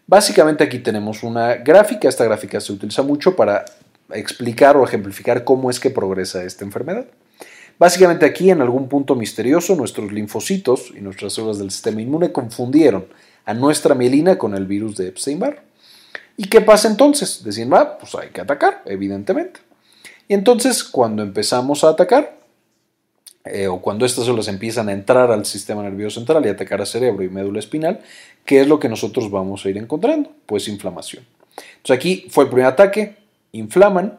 Básicamente 0.06 0.62
aquí 0.62 0.78
tenemos 0.78 1.22
una 1.22 1.56
gráfica. 1.56 2.08
Esta 2.08 2.24
gráfica 2.24 2.60
se 2.60 2.72
utiliza 2.72 3.02
mucho 3.02 3.34
para 3.34 3.64
explicar 4.10 4.76
o 4.76 4.84
ejemplificar 4.84 5.44
cómo 5.44 5.70
es 5.70 5.80
que 5.80 5.90
progresa 5.90 6.44
esta 6.44 6.64
enfermedad. 6.64 7.06
Básicamente 7.78 8.24
aquí, 8.24 8.50
en 8.50 8.62
algún 8.62 8.88
punto 8.88 9.14
misterioso, 9.14 9.76
nuestros 9.76 10.10
linfocitos 10.12 10.92
y 10.96 11.00
nuestras 11.00 11.34
células 11.34 11.58
del 11.58 11.70
sistema 11.70 12.00
inmune 12.00 12.32
confundieron 12.32 13.06
a 13.44 13.52
nuestra 13.52 13.94
mielina 13.94 14.38
con 14.38 14.54
el 14.54 14.64
virus 14.64 14.96
de 14.96 15.08
Epstein-Barr. 15.08 15.62
¿Y 16.38 16.48
qué 16.48 16.60
pasa 16.60 16.88
entonces? 16.88 17.42
Decían, 17.44 17.70
va, 17.72 17.98
pues 17.98 18.14
hay 18.14 18.30
que 18.30 18.40
atacar, 18.40 18.82
evidentemente. 18.86 19.60
Y 20.28 20.34
entonces, 20.34 20.84
cuando 20.84 21.22
empezamos 21.22 21.84
a 21.84 21.90
atacar, 21.90 22.36
eh, 23.44 23.68
o 23.68 23.80
cuando 23.80 24.04
estas 24.06 24.24
células 24.24 24.48
empiezan 24.48 24.88
a 24.88 24.92
entrar 24.92 25.30
al 25.30 25.44
sistema 25.44 25.82
nervioso 25.82 26.18
central 26.18 26.44
y 26.46 26.48
atacar 26.48 26.80
a 26.80 26.86
cerebro 26.86 27.22
y 27.22 27.28
médula 27.28 27.60
espinal, 27.60 28.00
¿qué 28.46 28.60
es 28.60 28.68
lo 28.68 28.78
que 28.78 28.88
nosotros 28.88 29.30
vamos 29.30 29.64
a 29.64 29.70
ir 29.70 29.76
encontrando? 29.76 30.30
Pues 30.46 30.68
inflamación. 30.68 31.24
Entonces 31.76 31.96
aquí 31.96 32.26
fue 32.30 32.44
el 32.44 32.50
primer 32.50 32.66
ataque, 32.66 33.16
inflaman, 33.52 34.18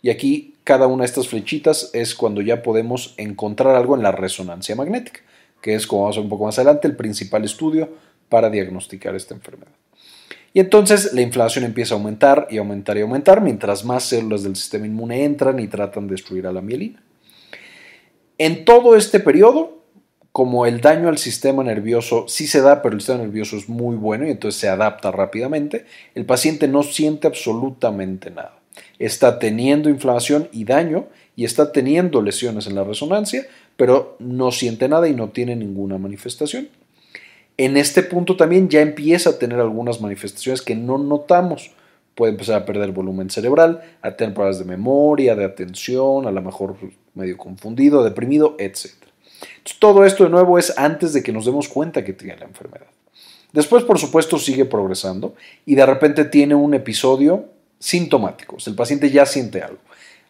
y 0.00 0.10
aquí 0.10 0.54
cada 0.64 0.86
una 0.86 1.02
de 1.02 1.06
estas 1.06 1.28
flechitas 1.28 1.90
es 1.92 2.14
cuando 2.14 2.40
ya 2.40 2.62
podemos 2.62 3.14
encontrar 3.16 3.74
algo 3.74 3.96
en 3.96 4.02
la 4.02 4.12
resonancia 4.12 4.76
magnética, 4.76 5.20
que 5.60 5.74
es, 5.74 5.86
como 5.86 6.02
vamos 6.02 6.16
a 6.16 6.20
ver 6.20 6.24
un 6.24 6.30
poco 6.30 6.44
más 6.44 6.58
adelante, 6.58 6.88
el 6.88 6.96
principal 6.96 7.44
estudio 7.44 7.88
para 8.28 8.50
diagnosticar 8.50 9.14
esta 9.14 9.34
enfermedad. 9.34 9.72
Y 10.52 10.60
entonces 10.60 11.12
la 11.12 11.20
inflamación 11.20 11.64
empieza 11.64 11.94
a 11.94 11.98
aumentar 11.98 12.46
y 12.50 12.58
aumentar 12.58 12.96
y 12.96 13.00
aumentar 13.00 13.40
mientras 13.40 13.84
más 13.84 14.04
células 14.04 14.44
del 14.44 14.56
sistema 14.56 14.86
inmune 14.86 15.24
entran 15.24 15.58
y 15.58 15.68
tratan 15.68 16.06
de 16.06 16.12
destruir 16.12 16.46
a 16.46 16.52
la 16.52 16.60
mielina. 16.60 17.02
En 18.38 18.64
todo 18.64 18.96
este 18.96 19.20
periodo, 19.20 19.83
como 20.34 20.66
el 20.66 20.80
daño 20.80 21.08
al 21.08 21.18
sistema 21.18 21.62
nervioso 21.62 22.24
sí 22.26 22.48
se 22.48 22.60
da, 22.60 22.82
pero 22.82 22.96
el 22.96 23.00
sistema 23.00 23.22
nervioso 23.22 23.56
es 23.56 23.68
muy 23.68 23.94
bueno 23.94 24.26
y 24.26 24.30
entonces 24.32 24.60
se 24.60 24.68
adapta 24.68 25.12
rápidamente, 25.12 25.86
el 26.16 26.26
paciente 26.26 26.66
no 26.66 26.82
siente 26.82 27.28
absolutamente 27.28 28.32
nada. 28.32 28.58
Está 28.98 29.38
teniendo 29.38 29.90
inflamación 29.90 30.48
y 30.50 30.64
daño 30.64 31.06
y 31.36 31.44
está 31.44 31.70
teniendo 31.70 32.20
lesiones 32.20 32.66
en 32.66 32.74
la 32.74 32.82
resonancia, 32.82 33.46
pero 33.76 34.16
no 34.18 34.50
siente 34.50 34.88
nada 34.88 35.06
y 35.06 35.14
no 35.14 35.28
tiene 35.28 35.54
ninguna 35.54 35.98
manifestación. 35.98 36.68
En 37.56 37.76
este 37.76 38.02
punto 38.02 38.36
también 38.36 38.68
ya 38.68 38.80
empieza 38.80 39.30
a 39.30 39.38
tener 39.38 39.60
algunas 39.60 40.00
manifestaciones 40.00 40.62
que 40.62 40.74
no 40.74 40.98
notamos. 40.98 41.70
Puede 42.16 42.32
empezar 42.32 42.60
a 42.60 42.66
perder 42.66 42.90
volumen 42.90 43.30
cerebral, 43.30 43.82
a 44.02 44.16
tener 44.16 44.34
problemas 44.34 44.58
de 44.58 44.64
memoria, 44.64 45.36
de 45.36 45.44
atención, 45.44 46.26
a 46.26 46.32
lo 46.32 46.42
mejor 46.42 46.74
medio 47.14 47.38
confundido, 47.38 48.02
deprimido, 48.02 48.56
todo 49.78 50.04
esto 50.04 50.24
de 50.24 50.30
nuevo 50.30 50.58
es 50.58 50.76
antes 50.78 51.12
de 51.12 51.22
que 51.22 51.32
nos 51.32 51.44
demos 51.44 51.68
cuenta 51.68 52.04
que 52.04 52.12
tiene 52.12 52.36
la 52.36 52.46
enfermedad. 52.46 52.86
Después, 53.52 53.84
por 53.84 53.98
supuesto, 53.98 54.38
sigue 54.38 54.64
progresando 54.64 55.34
y 55.64 55.74
de 55.74 55.86
repente 55.86 56.24
tiene 56.24 56.54
un 56.54 56.74
episodio 56.74 57.46
sintomático. 57.78 58.56
el 58.66 58.74
paciente 58.74 59.10
ya 59.10 59.26
siente 59.26 59.62
algo. 59.62 59.78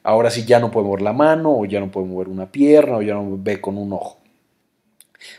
Ahora 0.03 0.31
sí 0.31 0.45
ya 0.45 0.59
no 0.59 0.71
puede 0.71 0.87
mover 0.87 1.03
la 1.03 1.15
mano, 1.15 1.57
o 1.57 1.65
ya 1.65 1.81
no 1.81 1.91
puede 1.91 2.07
mover 2.07 2.29
una 2.29 2.53
pierna, 2.53 2.99
o 2.99 3.03
ya 3.03 3.15
no 3.15 3.39
ve 3.39 3.61
con 3.61 3.79
un 3.79 3.95
ojo. 3.95 4.19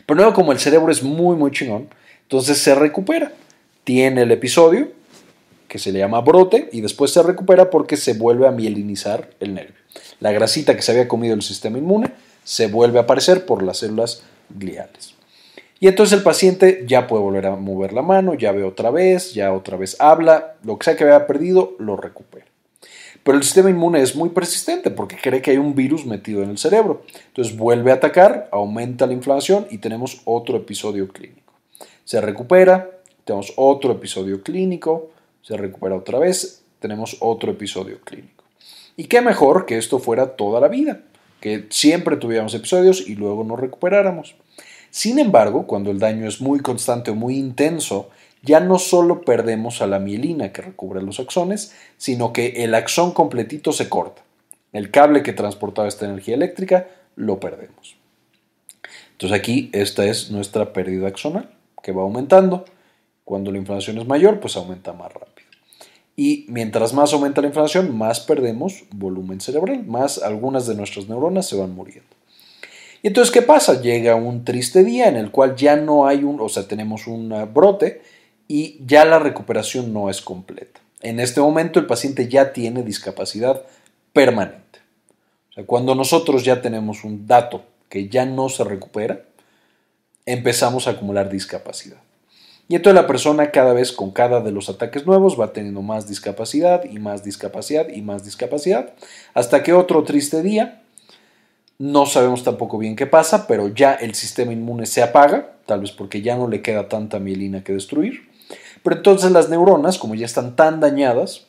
Pero 0.04 0.16
luego, 0.16 0.34
como 0.34 0.50
el 0.50 0.58
cerebro 0.58 0.90
es 0.90 1.04
muy, 1.04 1.36
muy 1.36 1.52
chingón, 1.52 1.88
entonces 2.22 2.58
se 2.58 2.74
recupera. 2.74 3.32
Tiene 3.84 4.22
el 4.22 4.32
episodio, 4.32 4.88
que 5.68 5.78
se 5.78 5.92
le 5.92 6.00
llama 6.00 6.20
brote, 6.20 6.68
y 6.72 6.80
después 6.80 7.12
se 7.12 7.22
recupera 7.22 7.70
porque 7.70 7.96
se 7.96 8.14
vuelve 8.14 8.48
a 8.48 8.50
mielinizar 8.50 9.30
el 9.38 9.54
nervio. 9.54 9.76
La 10.18 10.32
grasita 10.32 10.74
que 10.74 10.82
se 10.82 10.90
había 10.90 11.06
comido 11.06 11.34
el 11.34 11.42
sistema 11.42 11.78
inmune 11.78 12.10
se 12.46 12.68
vuelve 12.68 13.00
a 13.00 13.02
aparecer 13.02 13.44
por 13.44 13.64
las 13.64 13.78
células 13.78 14.22
gliales. 14.48 15.14
Y 15.80 15.88
entonces 15.88 16.16
el 16.16 16.22
paciente 16.22 16.84
ya 16.86 17.08
puede 17.08 17.24
volver 17.24 17.46
a 17.46 17.56
mover 17.56 17.92
la 17.92 18.02
mano, 18.02 18.34
ya 18.34 18.52
ve 18.52 18.62
otra 18.62 18.90
vez, 18.90 19.34
ya 19.34 19.52
otra 19.52 19.76
vez 19.76 20.00
habla, 20.00 20.54
lo 20.62 20.78
que 20.78 20.84
sea 20.84 20.96
que 20.96 21.02
había 21.02 21.26
perdido, 21.26 21.74
lo 21.80 21.96
recupera. 21.96 22.46
Pero 23.24 23.36
el 23.36 23.42
sistema 23.42 23.68
inmune 23.68 24.00
es 24.00 24.14
muy 24.14 24.28
persistente 24.28 24.92
porque 24.92 25.16
cree 25.16 25.42
que 25.42 25.50
hay 25.50 25.56
un 25.56 25.74
virus 25.74 26.06
metido 26.06 26.44
en 26.44 26.50
el 26.50 26.58
cerebro. 26.58 27.02
Entonces 27.26 27.56
vuelve 27.56 27.90
a 27.90 27.94
atacar, 27.94 28.48
aumenta 28.52 29.08
la 29.08 29.12
inflamación 29.12 29.66
y 29.68 29.78
tenemos 29.78 30.22
otro 30.24 30.56
episodio 30.56 31.08
clínico. 31.08 31.52
Se 32.04 32.20
recupera, 32.20 32.88
tenemos 33.24 33.52
otro 33.56 33.90
episodio 33.90 34.44
clínico, 34.44 35.10
se 35.42 35.56
recupera 35.56 35.96
otra 35.96 36.20
vez, 36.20 36.62
tenemos 36.78 37.16
otro 37.18 37.50
episodio 37.50 38.00
clínico. 38.02 38.44
Y 38.96 39.06
qué 39.06 39.20
mejor 39.20 39.66
que 39.66 39.76
esto 39.76 39.98
fuera 39.98 40.36
toda 40.36 40.60
la 40.60 40.68
vida, 40.68 41.00
que 41.46 41.66
siempre 41.70 42.16
tuviéramos 42.16 42.54
episodios 42.54 43.06
y 43.06 43.14
luego 43.14 43.44
nos 43.44 43.60
recuperáramos. 43.60 44.34
Sin 44.90 45.20
embargo, 45.20 45.68
cuando 45.68 45.92
el 45.92 46.00
daño 46.00 46.26
es 46.26 46.40
muy 46.40 46.58
constante 46.58 47.12
o 47.12 47.14
muy 47.14 47.38
intenso, 47.38 48.10
ya 48.42 48.58
no 48.58 48.80
solo 48.80 49.20
perdemos 49.20 49.80
a 49.80 49.86
la 49.86 50.00
mielina 50.00 50.52
que 50.52 50.62
recubre 50.62 51.00
los 51.02 51.20
axones, 51.20 51.72
sino 51.98 52.32
que 52.32 52.64
el 52.64 52.74
axón 52.74 53.12
completito 53.12 53.70
se 53.70 53.88
corta. 53.88 54.22
El 54.72 54.90
cable 54.90 55.22
que 55.22 55.32
transportaba 55.32 55.86
esta 55.86 56.06
energía 56.06 56.34
eléctrica 56.34 56.88
lo 57.14 57.38
perdemos. 57.38 57.94
Entonces 59.12 59.38
aquí 59.38 59.70
esta 59.72 60.04
es 60.04 60.32
nuestra 60.32 60.72
pérdida 60.72 61.06
axonal, 61.06 61.48
que 61.80 61.92
va 61.92 62.02
aumentando. 62.02 62.64
Cuando 63.22 63.52
la 63.52 63.58
inflamación 63.58 63.98
es 63.98 64.06
mayor, 64.08 64.40
pues 64.40 64.56
aumenta 64.56 64.92
más 64.92 65.12
rápido. 65.12 65.45
Y 66.16 66.46
mientras 66.48 66.94
más 66.94 67.12
aumenta 67.12 67.42
la 67.42 67.48
inflamación, 67.48 67.96
más 67.96 68.20
perdemos 68.20 68.84
volumen 68.90 69.40
cerebral, 69.40 69.84
más 69.84 70.22
algunas 70.22 70.66
de 70.66 70.74
nuestras 70.74 71.08
neuronas 71.08 71.46
se 71.46 71.56
van 71.56 71.74
muriendo. 71.74 72.08
Y 73.02 73.08
entonces, 73.08 73.32
¿qué 73.32 73.42
pasa? 73.42 73.82
Llega 73.82 74.14
un 74.14 74.44
triste 74.44 74.82
día 74.82 75.08
en 75.08 75.16
el 75.16 75.30
cual 75.30 75.54
ya 75.54 75.76
no 75.76 76.06
hay 76.06 76.24
un, 76.24 76.40
o 76.40 76.48
sea, 76.48 76.66
tenemos 76.66 77.06
un 77.06 77.32
brote 77.52 78.02
y 78.48 78.78
ya 78.86 79.04
la 79.04 79.18
recuperación 79.18 79.92
no 79.92 80.08
es 80.08 80.22
completa. 80.22 80.80
En 81.02 81.20
este 81.20 81.40
momento 81.40 81.78
el 81.78 81.86
paciente 81.86 82.28
ya 82.28 82.52
tiene 82.52 82.82
discapacidad 82.82 83.62
permanente. 84.14 84.80
O 85.50 85.52
sea, 85.52 85.66
cuando 85.66 85.94
nosotros 85.94 86.44
ya 86.44 86.62
tenemos 86.62 87.04
un 87.04 87.26
dato 87.26 87.64
que 87.90 88.08
ya 88.08 88.24
no 88.24 88.48
se 88.48 88.64
recupera, 88.64 89.20
empezamos 90.24 90.88
a 90.88 90.92
acumular 90.92 91.28
discapacidad. 91.28 91.98
Y 92.68 92.74
entonces 92.74 93.00
la 93.00 93.06
persona 93.06 93.50
cada 93.52 93.72
vez 93.72 93.92
con 93.92 94.10
cada 94.10 94.40
de 94.40 94.50
los 94.50 94.68
ataques 94.68 95.06
nuevos 95.06 95.38
va 95.38 95.52
teniendo 95.52 95.82
más 95.82 96.08
discapacidad 96.08 96.84
y 96.84 96.98
más 96.98 97.22
discapacidad 97.22 97.88
y 97.88 98.02
más 98.02 98.24
discapacidad, 98.24 98.94
hasta 99.34 99.62
que 99.62 99.72
otro 99.72 100.02
triste 100.02 100.42
día, 100.42 100.82
no 101.78 102.06
sabemos 102.06 102.42
tampoco 102.42 102.78
bien 102.78 102.96
qué 102.96 103.06
pasa, 103.06 103.46
pero 103.46 103.68
ya 103.68 103.94
el 103.94 104.14
sistema 104.14 104.52
inmune 104.52 104.86
se 104.86 105.02
apaga, 105.02 105.56
tal 105.66 105.80
vez 105.80 105.92
porque 105.92 106.22
ya 106.22 106.36
no 106.36 106.48
le 106.48 106.62
queda 106.62 106.88
tanta 106.88 107.18
mielina 107.18 107.62
que 107.62 107.72
destruir, 107.72 108.28
pero 108.82 108.96
entonces 108.96 109.30
las 109.30 109.48
neuronas, 109.48 109.98
como 109.98 110.14
ya 110.14 110.26
están 110.26 110.56
tan 110.56 110.80
dañadas 110.80 111.46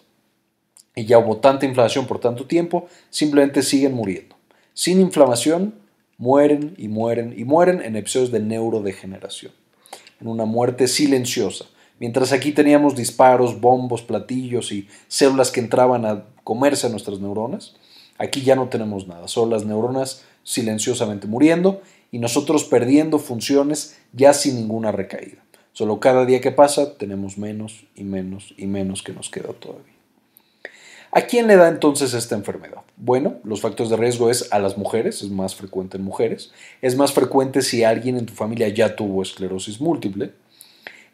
y 0.96 1.06
ya 1.06 1.20
hubo 1.20 1.38
tanta 1.38 1.66
inflamación 1.66 2.08
por 2.08 2.20
tanto 2.20 2.46
tiempo, 2.46 2.88
simplemente 3.10 3.62
siguen 3.62 3.94
muriendo. 3.94 4.36
Sin 4.74 5.00
inflamación, 5.00 5.76
mueren 6.18 6.74
y 6.78 6.88
mueren 6.88 7.34
y 7.38 7.44
mueren 7.44 7.82
en 7.82 7.96
episodios 7.96 8.32
de 8.32 8.40
neurodegeneración, 8.40 9.52
en 10.20 10.28
una 10.28 10.46
muerte 10.46 10.88
silenciosa. 10.88 11.66
Mientras 12.00 12.32
aquí 12.32 12.52
teníamos 12.52 12.96
disparos, 12.96 13.60
bombos, 13.60 14.02
platillos 14.02 14.72
y 14.72 14.88
células 15.08 15.52
que 15.52 15.60
entraban 15.60 16.06
a 16.06 16.26
comerse 16.44 16.88
a 16.88 16.90
nuestras 16.90 17.20
neuronas, 17.20 17.76
aquí 18.18 18.42
ya 18.42 18.56
no 18.56 18.70
tenemos 18.70 19.08
nada, 19.08 19.28
solo 19.28 19.56
las 19.56 19.66
neuronas 19.66 20.24
silenciosamente 20.44 21.28
muriendo 21.28 21.82
y 22.12 22.20
nosotros 22.20 22.64
perdiendo 22.64 23.20
funciones 23.20 23.98
ya 24.14 24.34
sin 24.34 24.56
ninguna 24.56 24.92
recaída. 24.92 25.44
Solo 25.74 26.00
cada 26.00 26.26
día 26.26 26.42
que 26.42 26.52
pasa 26.52 26.98
tenemos 26.98 27.38
menos 27.38 27.84
y 27.96 28.04
menos 28.04 28.54
y 28.58 28.66
menos 28.66 29.04
que 29.04 29.14
nos 29.14 29.30
queda 29.30 29.54
todavía. 29.54 29.97
¿A 31.12 31.22
quién 31.22 31.48
le 31.48 31.56
da 31.56 31.70
entonces 31.70 32.14
esta 32.14 32.36
enfermedad? 32.36 32.82
Bueno, 32.98 33.36
los 33.44 33.62
factores 33.62 33.90
de 33.90 33.98
riesgo 33.98 34.30
es 34.30 34.52
a 34.52 34.60
las 34.60 34.78
mujeres, 34.78 35.22
es 35.22 35.30
más 35.30 35.56
frecuente 35.56 35.98
en 35.98 36.04
mujeres, 36.04 36.52
es 36.82 36.96
más 36.96 37.14
frecuente 37.14 37.62
si 37.62 37.84
alguien 37.84 38.18
en 38.18 38.26
tu 38.26 38.34
familia 38.34 38.68
ya 38.70 38.96
tuvo 38.96 39.22
esclerosis 39.22 39.80
múltiple, 39.80 40.34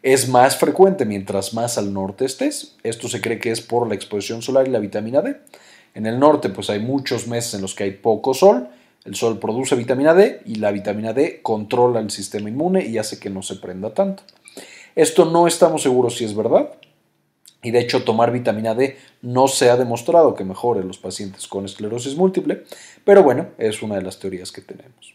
es 0.02 0.28
más 0.28 0.56
frecuente 0.56 1.04
mientras 1.04 1.54
más 1.54 1.78
al 1.78 1.92
norte 1.92 2.24
estés, 2.24 2.76
esto 2.82 3.08
se 3.08 3.20
cree 3.20 3.38
que 3.38 3.50
es 3.50 3.60
por 3.60 3.88
la 3.88 3.94
exposición 3.94 4.42
solar 4.42 4.66
y 4.66 4.70
la 4.70 4.78
vitamina 4.78 5.22
D. 5.22 5.36
En 5.94 6.06
el 6.06 6.18
norte 6.18 6.48
pues 6.48 6.70
hay 6.70 6.80
muchos 6.80 7.28
meses 7.28 7.54
en 7.54 7.62
los 7.62 7.74
que 7.74 7.84
hay 7.84 7.92
poco 7.92 8.34
sol, 8.34 8.68
el 9.04 9.14
sol 9.14 9.38
produce 9.38 9.76
vitamina 9.76 10.12
D 10.12 10.40
y 10.44 10.56
la 10.56 10.72
vitamina 10.72 11.12
D 11.12 11.40
controla 11.42 12.00
el 12.00 12.10
sistema 12.10 12.48
inmune 12.48 12.84
y 12.84 12.98
hace 12.98 13.18
que 13.18 13.30
no 13.30 13.42
se 13.42 13.56
prenda 13.56 13.94
tanto. 13.94 14.22
Esto 14.96 15.26
no 15.26 15.46
estamos 15.46 15.82
seguros 15.82 16.16
si 16.16 16.24
es 16.24 16.34
verdad. 16.34 16.70
Y 17.64 17.70
de 17.70 17.80
hecho, 17.80 18.04
tomar 18.04 18.30
vitamina 18.30 18.74
D 18.74 18.98
no 19.22 19.48
se 19.48 19.70
ha 19.70 19.76
demostrado 19.76 20.34
que 20.34 20.44
mejore 20.44 20.84
los 20.84 20.98
pacientes 20.98 21.48
con 21.48 21.64
esclerosis 21.64 22.14
múltiple, 22.14 22.62
pero 23.04 23.24
bueno, 23.24 23.48
es 23.58 23.82
una 23.82 23.96
de 23.96 24.02
las 24.02 24.20
teorías 24.20 24.52
que 24.52 24.60
tenemos. 24.60 25.14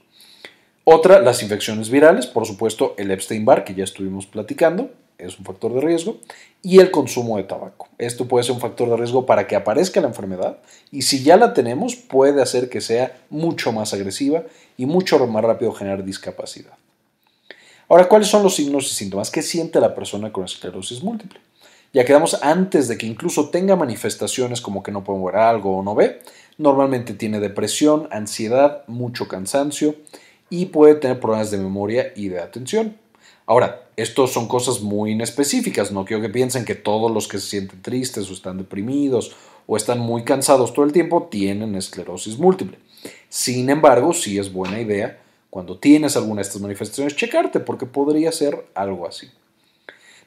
Otra, 0.84 1.22
las 1.22 1.44
infecciones 1.44 1.92
virales, 1.92 2.26
por 2.26 2.48
supuesto, 2.48 2.96
el 2.98 3.12
Epstein-Barr, 3.12 3.64
que 3.64 3.76
ya 3.76 3.84
estuvimos 3.84 4.26
platicando, 4.26 4.90
es 5.20 5.38
un 5.38 5.46
factor 5.46 5.72
de 5.74 5.82
riesgo, 5.82 6.18
y 6.64 6.80
el 6.80 6.90
consumo 6.90 7.38
de 7.38 7.44
tabaco. 7.44 7.88
Esto 8.00 8.28
puede 8.28 8.44
ser 8.44 8.56
un 8.56 8.62
factor 8.62 8.90
de 8.90 8.98
riesgo 8.98 9.28
para 9.28 9.46
que 9.46 9.56
aparezca 9.56 10.02
la 10.02 10.08
enfermedad, 10.08 10.58
y 10.90 11.04
si 11.04 11.22
ya 11.22 11.38
la 11.38 11.54
tenemos, 11.54 11.96
puede 11.96 12.42
hacer 12.42 12.70
que 12.70 12.82
sea 12.82 13.22
mucho 13.30 13.72
más 13.72 13.94
agresiva 13.94 14.46
y 14.76 14.88
mucho 14.88 15.24
más 15.28 15.44
rápido 15.44 15.72
generar 15.72 16.04
discapacidad. 16.04 16.74
Ahora, 17.88 18.08
¿cuáles 18.08 18.28
son 18.28 18.42
los 18.42 18.56
signos 18.56 18.92
y 18.92 18.96
síntomas? 18.96 19.30
¿Qué 19.30 19.44
siente 19.44 19.80
la 19.80 19.94
persona 19.94 20.32
con 20.32 20.46
esclerosis 20.46 21.04
múltiple? 21.04 21.40
Ya 21.94 22.06
quedamos 22.06 22.42
antes 22.44 22.88
de 22.88 22.98
que 22.98 23.08
incluso 23.08 23.50
tenga 23.50 23.76
manifestaciones 23.76 24.62
como 24.62 24.84
que 24.84 24.92
no 24.92 25.04
puede 25.04 25.20
mover 25.20 25.38
algo 25.38 25.78
o 25.78 25.84
no 25.84 25.96
ve, 25.96 26.20
Normalmente 26.60 27.14
tiene 27.14 27.40
depresión, 27.40 28.10
ansiedad, 28.12 28.84
mucho 28.88 29.30
cansancio 29.30 29.96
y 30.50 30.66
puede 30.66 30.96
tener 30.96 31.22
problemas 31.22 31.52
de 31.52 31.58
memoria 31.58 32.12
y 32.18 32.28
de 32.28 32.42
atención. 32.42 32.98
Ahora, 33.46 33.88
estos 33.96 34.34
son 34.34 34.50
cosas 34.50 34.82
muy 34.82 35.12
inespecíficas, 35.12 35.94
no 35.94 36.04
quiero 36.04 36.22
que 36.22 36.28
piensen 36.28 36.66
que 36.66 36.76
todos 36.76 37.12
los 37.12 37.30
que 37.30 37.40
se 37.40 37.48
sienten 37.48 37.82
tristes 37.82 38.30
o 38.30 38.34
están 38.34 38.58
deprimidos 38.58 39.38
o 39.68 39.78
están 39.78 40.00
muy 40.00 40.26
cansados 40.26 40.74
todo 40.74 40.84
el 40.84 40.92
tiempo 40.92 41.30
tienen 41.32 41.76
esclerosis 41.76 42.38
múltiple. 42.38 42.78
Sin 43.30 43.70
embargo, 43.70 44.14
sí 44.14 44.38
es 44.38 44.52
buena 44.52 44.82
idea 44.82 45.18
cuando 45.50 45.78
tienes 45.78 46.18
alguna 46.18 46.42
de 46.42 46.48
estas 46.48 46.62
manifestaciones 46.62 47.16
checarte 47.16 47.62
porque 47.62 47.86
podría 47.86 48.34
ser 48.34 48.66
algo 48.76 49.08
así. 49.08 49.30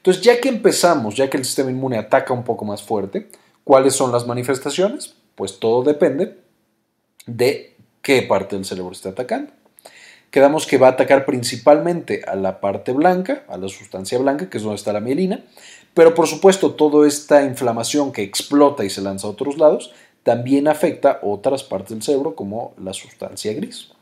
Entonces, 0.03 0.21
ya 0.21 0.41
que 0.41 0.49
empezamos, 0.49 1.15
ya 1.15 1.29
que 1.29 1.37
el 1.37 1.45
sistema 1.45 1.71
inmune 1.71 1.97
ataca 1.97 2.33
un 2.33 2.43
poco 2.43 2.65
más 2.65 2.83
fuerte, 2.83 3.29
¿cuáles 3.63 3.95
son 3.95 4.11
las 4.11 4.27
manifestaciones? 4.27 5.15
Pues 5.35 5.59
todo 5.59 5.81
depende 5.81 6.39
de 7.25 7.77
qué 8.01 8.21
parte 8.21 8.57
del 8.57 8.65
cerebro 8.65 8.91
está 8.91 9.09
atacando. 9.09 9.53
Quedamos 10.29 10.67
que 10.67 10.77
va 10.77 10.87
a 10.87 10.91
atacar 10.91 11.25
principalmente 11.25 12.21
a 12.27 12.35
la 12.35 12.59
parte 12.59 12.91
blanca, 12.91 13.45
a 13.47 13.55
la 13.55 13.69
sustancia 13.69 14.19
blanca, 14.19 14.49
que 14.49 14.57
es 14.57 14.63
donde 14.63 14.75
está 14.75 14.91
la 14.91 14.99
mielina, 14.99 15.41
pero 15.93 16.13
por 16.13 16.27
supuesto 16.27 16.73
toda 16.73 17.07
esta 17.07 17.41
inflamación 17.45 18.11
que 18.11 18.23
explota 18.23 18.83
y 18.83 18.89
se 18.89 19.01
lanza 19.01 19.27
a 19.27 19.29
otros 19.29 19.57
lados 19.57 19.93
también 20.23 20.67
afecta 20.67 21.19
otras 21.21 21.63
partes 21.63 21.91
del 21.91 22.03
cerebro 22.03 22.35
como 22.35 22.73
la 22.77 22.91
sustancia 22.91 23.53
gris. 23.53 23.93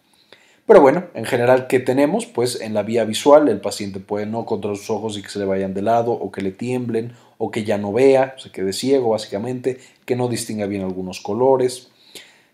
Pero 0.71 0.79
bueno, 0.79 1.03
en 1.15 1.25
general, 1.25 1.67
¿qué 1.67 1.81
tenemos? 1.81 2.25
Pues 2.25 2.61
en 2.61 2.73
la 2.73 2.81
vía 2.81 3.03
visual 3.03 3.49
el 3.49 3.59
paciente 3.59 3.99
puede 3.99 4.25
no 4.25 4.45
controlar 4.45 4.77
sus 4.77 4.89
ojos 4.89 5.17
y 5.17 5.21
que 5.21 5.27
se 5.27 5.37
le 5.37 5.43
vayan 5.43 5.73
de 5.73 5.81
lado 5.81 6.13
o 6.13 6.31
que 6.31 6.41
le 6.41 6.51
tiemblen 6.51 7.11
o 7.37 7.51
que 7.51 7.65
ya 7.65 7.77
no 7.77 7.91
vea, 7.91 8.35
se 8.37 8.53
quede 8.53 8.71
ciego 8.71 9.09
básicamente, 9.09 9.79
que 10.05 10.15
no 10.15 10.29
distinga 10.29 10.67
bien 10.67 10.83
algunos 10.83 11.19
colores. 11.19 11.91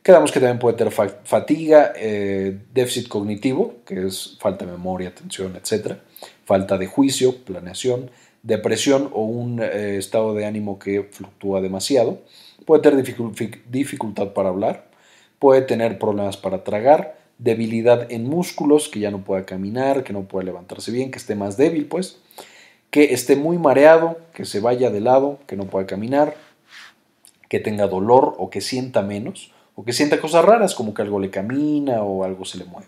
Quedamos 0.01 0.31
que 0.31 0.39
también 0.39 0.57
puede 0.57 0.75
tener 0.75 0.93
fatiga, 0.93 1.93
eh, 1.95 2.57
déficit 2.73 3.07
cognitivo, 3.07 3.75
que 3.85 4.07
es 4.07 4.35
falta 4.39 4.65
de 4.65 4.71
memoria, 4.71 5.09
atención, 5.09 5.55
etc. 5.55 5.97
Falta 6.43 6.79
de 6.79 6.87
juicio, 6.87 7.43
planeación, 7.43 8.09
depresión 8.41 9.11
o 9.13 9.25
un 9.25 9.61
eh, 9.61 9.97
estado 9.99 10.33
de 10.33 10.47
ánimo 10.47 10.79
que 10.79 11.03
fluctúa 11.03 11.61
demasiado. 11.61 12.23
Puede 12.65 12.81
tener 12.81 13.03
dificultad 13.69 14.33
para 14.33 14.49
hablar, 14.49 14.89
puede 15.37 15.61
tener 15.61 15.99
problemas 15.99 16.35
para 16.35 16.63
tragar, 16.63 17.16
debilidad 17.39 18.11
en 18.11 18.25
músculos, 18.25 18.89
que 18.89 18.99
ya 18.99 19.11
no 19.11 19.23
pueda 19.23 19.45
caminar, 19.45 20.03
que 20.03 20.13
no 20.13 20.23
pueda 20.23 20.45
levantarse 20.45 20.91
bien, 20.91 21.11
que 21.11 21.17
esté 21.17 21.35
más 21.35 21.57
débil, 21.57 21.85
pues, 21.85 22.19
que 22.89 23.13
esté 23.13 23.35
muy 23.35 23.57
mareado, 23.57 24.17
que 24.33 24.45
se 24.45 24.59
vaya 24.59 24.89
de 24.89 25.01
lado, 25.01 25.39
que 25.47 25.55
no 25.55 25.65
pueda 25.65 25.85
caminar, 25.85 26.35
que 27.49 27.59
tenga 27.59 27.87
dolor 27.87 28.35
o 28.37 28.49
que 28.49 28.61
sienta 28.61 29.01
menos, 29.01 29.51
o 29.75 29.83
que 29.83 29.93
sienta 29.93 30.19
cosas 30.19 30.43
raras 30.43 30.73
como 30.73 30.93
que 30.93 31.01
algo 31.01 31.19
le 31.19 31.29
camina 31.29 32.01
o 32.01 32.23
algo 32.23 32.45
se 32.45 32.57
le 32.57 32.65
mueve. 32.65 32.87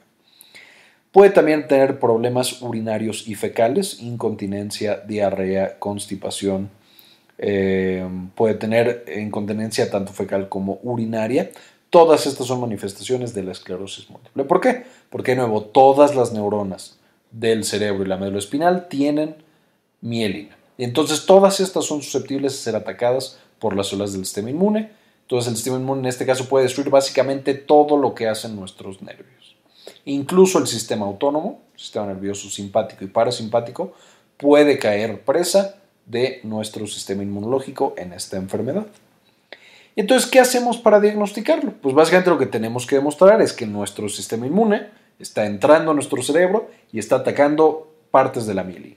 Puede 1.12 1.32
también 1.32 1.68
tener 1.68 2.00
problemas 2.00 2.62
urinarios 2.62 3.27
y 3.27 3.36
fecales, 3.36 4.00
incontinencia, 4.00 4.98
diarrea, 5.08 5.79
constipación. 5.79 6.70
Eh, 7.39 8.08
puede 8.36 8.53
tener 8.56 9.06
incontinencia 9.18 9.89
tanto 9.89 10.13
fecal 10.13 10.50
como 10.50 10.79
urinaria, 10.84 11.51
Todas 11.89 12.27
estas 12.27 12.48
son 12.48 12.62
manifestaciones 12.62 13.34
de 13.34 13.43
la 13.43 13.51
esclerosis 13.51 14.10
múltiple. 14.10 14.43
¿Por 14.43 14.62
qué? 14.62 14.86
Porque, 15.10 15.31
de 15.31 15.38
nuevo, 15.38 15.63
todas 15.63 16.15
las 16.15 16.31
neuronas 16.34 17.00
del 17.31 17.63
cerebro 17.63 18.03
y 18.03 18.08
la 18.08 18.17
médula 18.17 18.39
espinal 18.39 18.88
tienen 18.88 19.36
mielina. 20.01 20.58
Entonces 20.77 21.25
todas 21.25 21.60
estas 21.60 21.86
son 21.86 22.01
susceptibles 22.01 22.53
de 22.53 22.58
ser 22.58 22.75
atacadas 22.75 23.38
por 23.60 23.75
las 23.75 23.88
células 23.88 24.13
del 24.13 24.25
sistema 24.25 24.50
inmune. 24.50 24.91
Entonces 25.24 25.50
el 25.50 25.58
sistema 25.58 25.77
inmune 25.77 26.00
en 26.00 26.05
este 26.05 26.25
caso 26.25 26.48
puede 26.48 26.63
destruir 26.63 26.89
básicamente 26.89 27.53
todo 27.53 27.98
lo 27.98 28.15
que 28.15 28.27
hacen 28.27 28.55
nuestros 28.55 29.01
nervios. 29.01 29.58
Incluso 30.05 30.58
el 30.58 30.67
sistema 30.67 31.05
autónomo, 31.05 31.62
el 31.74 31.79
sistema 31.79 32.05
nervioso 32.05 32.50
simpático 32.50 33.03
y 33.03 33.08
parasimpático, 33.08 33.93
puede 34.38 34.79
caer 34.79 35.21
presa 35.23 35.75
de 36.06 36.39
nuestro 36.43 36.88
sistema 36.88 37.23
inmunológico 37.23 37.93
en 37.97 38.13
esta 38.13 38.38
enfermedad. 38.38 38.88
Entonces, 40.00 40.32
¿qué 40.32 40.40
hacemos 40.40 40.78
para 40.78 41.02
diagnosticarlo? 41.02 41.74
Pues 41.82 41.94
básicamente 41.94 42.30
lo 42.30 42.38
que 42.38 42.46
tenemos 42.46 42.88
que 42.88 42.96
demostrar 42.96 43.42
es 43.42 43.52
que 43.52 43.66
nuestro 43.66 44.08
sistema 44.08 44.48
inmune 44.48 44.88
está 45.20 45.46
entrando 45.46 45.92
a 45.92 45.94
nuestro 45.94 46.24
cerebro 46.24 46.70
y 46.94 47.00
está 47.00 47.18
atacando 47.18 47.92
partes 48.10 48.46
de 48.46 48.54
la 48.54 48.64
mielina. 48.64 48.96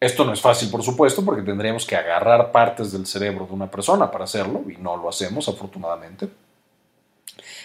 Esto 0.00 0.24
no 0.24 0.32
es 0.32 0.40
fácil, 0.40 0.70
por 0.70 0.82
supuesto, 0.82 1.22
porque 1.22 1.42
tendríamos 1.42 1.84
que 1.84 1.94
agarrar 1.94 2.52
partes 2.52 2.90
del 2.90 3.04
cerebro 3.04 3.44
de 3.44 3.52
una 3.52 3.70
persona 3.70 4.10
para 4.10 4.24
hacerlo 4.24 4.62
y 4.66 4.80
no 4.80 4.96
lo 4.96 5.10
hacemos, 5.10 5.46
afortunadamente. 5.50 6.26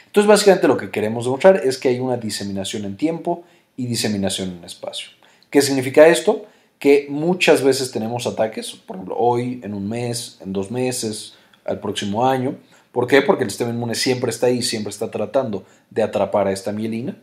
Entonces, 0.08 0.28
básicamente 0.28 0.68
lo 0.68 0.76
que 0.76 0.92
queremos 0.92 1.24
demostrar 1.24 1.62
es 1.64 1.78
que 1.78 1.88
hay 1.88 2.02
una 2.02 2.18
diseminación 2.18 2.84
en 2.84 2.98
tiempo 2.98 3.46
y 3.78 3.86
diseminación 3.86 4.50
en 4.50 4.66
espacio. 4.66 5.12
¿Qué 5.50 5.62
significa 5.62 6.10
esto? 6.10 6.46
Que 6.78 7.08
muchas 7.10 7.64
veces 7.64 7.90
tenemos 7.90 8.28
ataques, 8.28 8.74
por 8.74 8.98
ejemplo, 8.98 9.16
hoy, 9.18 9.62
en 9.64 9.74
un 9.74 9.88
mes, 9.88 10.40
en 10.42 10.52
dos 10.52 10.70
meses, 10.72 11.37
al 11.68 11.80
próximo 11.80 12.26
año. 12.26 12.56
¿Por 12.92 13.08
qué? 13.08 13.22
Porque 13.22 13.44
el 13.44 13.50
sistema 13.50 13.72
inmune 13.72 13.96
siempre 13.96 14.32
está 14.32 14.48
ahí, 14.48 14.62
siempre 14.62 14.90
está 14.90 15.12
tratando 15.12 15.64
de 15.90 16.04
atrapar 16.04 16.48
a 16.48 16.52
esta 16.52 16.72
mielina. 16.72 17.16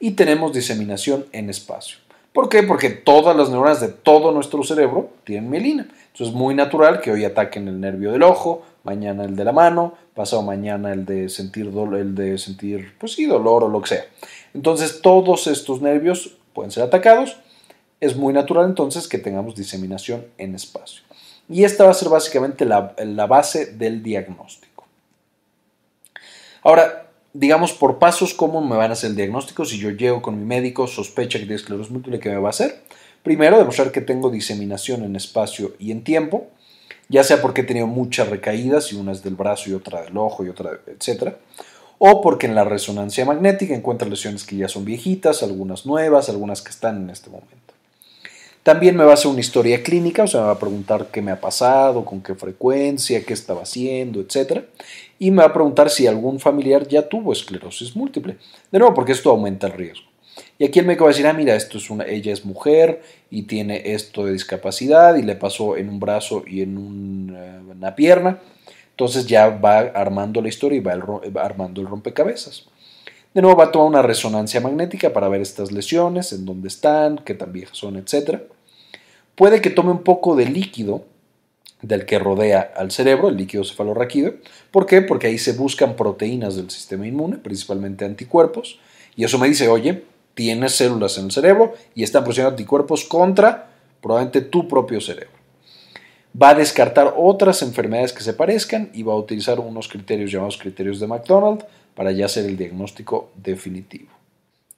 Y 0.00 0.12
tenemos 0.12 0.52
diseminación 0.52 1.26
en 1.32 1.48
espacio. 1.48 1.98
¿Por 2.32 2.50
qué? 2.50 2.62
Porque 2.62 2.90
todas 2.90 3.34
las 3.34 3.48
neuronas 3.48 3.80
de 3.80 3.88
todo 3.88 4.30
nuestro 4.30 4.62
cerebro 4.62 5.10
tienen 5.24 5.48
mielina. 5.48 5.84
Entonces 5.84 6.28
es 6.28 6.34
muy 6.34 6.54
natural 6.54 7.00
que 7.00 7.10
hoy 7.10 7.24
ataquen 7.24 7.66
el 7.66 7.80
nervio 7.80 8.12
del 8.12 8.22
ojo, 8.22 8.62
mañana 8.84 9.24
el 9.24 9.36
de 9.36 9.44
la 9.44 9.52
mano, 9.52 9.94
pasado 10.14 10.42
mañana 10.42 10.92
el 10.92 11.06
de 11.06 11.28
sentir 11.30 11.72
dolor, 11.72 11.98
el 11.98 12.14
de 12.14 12.36
sentir, 12.36 12.94
pues 12.98 13.12
sí, 13.12 13.24
dolor 13.24 13.64
o 13.64 13.68
lo 13.68 13.80
que 13.80 13.88
sea. 13.88 14.04
Entonces 14.52 15.00
todos 15.00 15.46
estos 15.46 15.80
nervios 15.80 16.36
pueden 16.52 16.70
ser 16.70 16.82
atacados. 16.82 17.38
Es 18.00 18.16
muy 18.16 18.34
natural 18.34 18.66
entonces 18.66 19.08
que 19.08 19.16
tengamos 19.16 19.54
diseminación 19.54 20.26
en 20.36 20.54
espacio. 20.54 21.02
Y 21.48 21.64
esta 21.64 21.84
va 21.84 21.90
a 21.90 21.94
ser 21.94 22.08
básicamente 22.08 22.64
la, 22.64 23.26
base 23.26 23.66
del 23.66 24.02
diagnóstico. 24.02 24.86
Ahora, 26.62 27.08
digamos 27.32 27.72
por 27.72 27.98
pasos, 27.98 28.34
¿cómo 28.34 28.60
me 28.60 28.76
van 28.76 28.90
a 28.90 28.94
hacer 28.94 29.10
el 29.10 29.16
diagnóstico? 29.16 29.64
Si 29.64 29.78
yo 29.78 29.90
llego 29.90 30.22
con 30.22 30.38
mi 30.38 30.44
médico, 30.44 30.86
sospecha 30.86 31.38
que 31.38 31.44
tiene 31.44 31.56
esclerosis 31.56 31.92
múltiple, 31.92 32.18
¿qué 32.18 32.30
me 32.30 32.38
va 32.38 32.48
a 32.48 32.50
hacer? 32.50 32.82
Primero, 33.22 33.58
demostrar 33.58 33.92
que 33.92 34.00
tengo 34.00 34.30
diseminación 34.30 35.04
en 35.04 35.14
espacio 35.14 35.74
y 35.78 35.92
en 35.92 36.02
tiempo, 36.02 36.48
ya 37.08 37.22
sea 37.22 37.40
porque 37.40 37.60
he 37.60 37.64
tenido 37.64 37.86
muchas 37.86 38.28
recaídas, 38.28 38.92
y 38.92 38.96
una 38.96 39.12
es 39.12 39.22
del 39.22 39.36
brazo 39.36 39.70
y 39.70 39.74
otra 39.74 40.02
del 40.02 40.16
ojo 40.16 40.44
y 40.44 40.48
otra, 40.48 40.80
etc. 40.88 41.34
O 41.98 42.20
porque 42.20 42.46
en 42.46 42.56
la 42.56 42.64
resonancia 42.64 43.24
magnética 43.24 43.74
encuentra 43.74 44.08
lesiones 44.08 44.44
que 44.44 44.56
ya 44.56 44.68
son 44.68 44.84
viejitas, 44.84 45.44
algunas 45.44 45.86
nuevas, 45.86 46.28
algunas 46.28 46.62
que 46.62 46.70
están 46.70 47.02
en 47.04 47.10
este 47.10 47.30
momento. 47.30 47.75
También 48.66 48.96
me 48.96 49.04
va 49.04 49.12
a 49.12 49.14
hacer 49.14 49.30
una 49.30 49.38
historia 49.38 49.80
clínica, 49.80 50.24
o 50.24 50.26
sea, 50.26 50.40
me 50.40 50.46
va 50.48 50.52
a 50.54 50.58
preguntar 50.58 51.06
qué 51.12 51.22
me 51.22 51.30
ha 51.30 51.40
pasado, 51.40 52.04
con 52.04 52.20
qué 52.20 52.34
frecuencia, 52.34 53.24
qué 53.24 53.32
estaba 53.32 53.62
haciendo, 53.62 54.20
etc. 54.20 54.64
Y 55.20 55.30
me 55.30 55.36
va 55.36 55.50
a 55.50 55.52
preguntar 55.52 55.88
si 55.88 56.08
algún 56.08 56.40
familiar 56.40 56.88
ya 56.88 57.08
tuvo 57.08 57.32
esclerosis 57.32 57.94
múltiple. 57.94 58.38
De 58.72 58.80
nuevo, 58.80 58.92
porque 58.92 59.12
esto 59.12 59.30
aumenta 59.30 59.68
el 59.68 59.74
riesgo. 59.74 60.06
Y 60.58 60.64
aquí 60.64 60.80
el 60.80 60.86
médico 60.86 61.04
va 61.04 61.10
a 61.10 61.12
decir, 61.12 61.28
ah, 61.28 61.32
mira, 61.32 61.54
esto 61.54 61.78
es 61.78 61.90
una, 61.90 62.06
ella 62.06 62.32
es 62.32 62.44
mujer 62.44 63.02
y 63.30 63.42
tiene 63.42 63.92
esto 63.94 64.24
de 64.24 64.32
discapacidad 64.32 65.14
y 65.14 65.22
le 65.22 65.36
pasó 65.36 65.76
en 65.76 65.88
un 65.88 66.00
brazo 66.00 66.42
y 66.44 66.62
en 66.62 67.36
eh, 67.38 67.60
una 67.70 67.94
pierna. 67.94 68.40
Entonces 68.90 69.28
ya 69.28 69.48
va 69.48 69.78
armando 69.78 70.42
la 70.42 70.48
historia 70.48 70.78
y 70.78 70.80
va, 70.80 70.96
va 70.96 71.42
armando 71.42 71.80
el 71.80 71.86
rompecabezas. 71.86 72.66
De 73.32 73.42
nuevo 73.42 73.58
va 73.58 73.66
a 73.66 73.70
tomar 73.70 73.86
una 73.86 74.02
resonancia 74.02 74.60
magnética 74.60 75.12
para 75.12 75.28
ver 75.28 75.40
estas 75.40 75.70
lesiones, 75.70 76.32
en 76.32 76.44
dónde 76.44 76.66
están, 76.66 77.18
qué 77.18 77.34
tan 77.34 77.52
viejas 77.52 77.78
son, 77.78 77.96
etc 77.96 78.55
puede 79.36 79.60
que 79.60 79.70
tome 79.70 79.92
un 79.92 80.02
poco 80.02 80.34
de 80.34 80.46
líquido 80.46 81.04
del 81.82 82.06
que 82.06 82.18
rodea 82.18 82.72
al 82.76 82.90
cerebro, 82.90 83.28
el 83.28 83.36
líquido 83.36 83.62
cefalorraquídeo. 83.62 84.34
¿Por 84.70 84.86
qué? 84.86 85.02
Porque 85.02 85.28
ahí 85.28 85.38
se 85.38 85.52
buscan 85.52 85.94
proteínas 85.94 86.56
del 86.56 86.70
sistema 86.70 87.06
inmune, 87.06 87.36
principalmente 87.36 88.04
anticuerpos, 88.04 88.80
y 89.14 89.24
eso 89.24 89.38
me 89.38 89.48
dice, 89.48 89.68
oye, 89.68 90.04
tienes 90.34 90.72
células 90.72 91.16
en 91.18 91.26
el 91.26 91.32
cerebro 91.32 91.74
y 91.94 92.02
están 92.02 92.22
produciendo 92.24 92.50
anticuerpos 92.50 93.04
contra 93.04 93.70
probablemente 94.00 94.40
tu 94.40 94.68
propio 94.68 95.00
cerebro. 95.00 95.36
Va 96.40 96.50
a 96.50 96.54
descartar 96.54 97.14
otras 97.16 97.62
enfermedades 97.62 98.12
que 98.12 98.22
se 98.22 98.34
parezcan 98.34 98.90
y 98.92 99.02
va 99.02 99.14
a 99.14 99.16
utilizar 99.16 99.58
unos 99.58 99.88
criterios 99.88 100.30
llamados 100.30 100.58
criterios 100.58 101.00
de 101.00 101.06
McDonald 101.06 101.64
para 101.94 102.12
ya 102.12 102.26
hacer 102.26 102.44
el 102.44 102.58
diagnóstico 102.58 103.30
definitivo. 103.36 104.08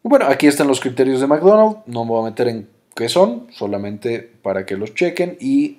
Bueno, 0.04 0.26
aquí 0.26 0.46
están 0.46 0.68
los 0.68 0.80
criterios 0.80 1.20
de 1.20 1.26
McDonald, 1.26 1.78
no 1.86 2.04
me 2.04 2.10
voy 2.10 2.22
a 2.22 2.30
meter 2.30 2.46
en 2.48 2.68
que 2.98 3.08
son, 3.08 3.46
solamente 3.52 4.28
para 4.42 4.66
que 4.66 4.76
los 4.76 4.92
chequen 4.92 5.36
y 5.38 5.78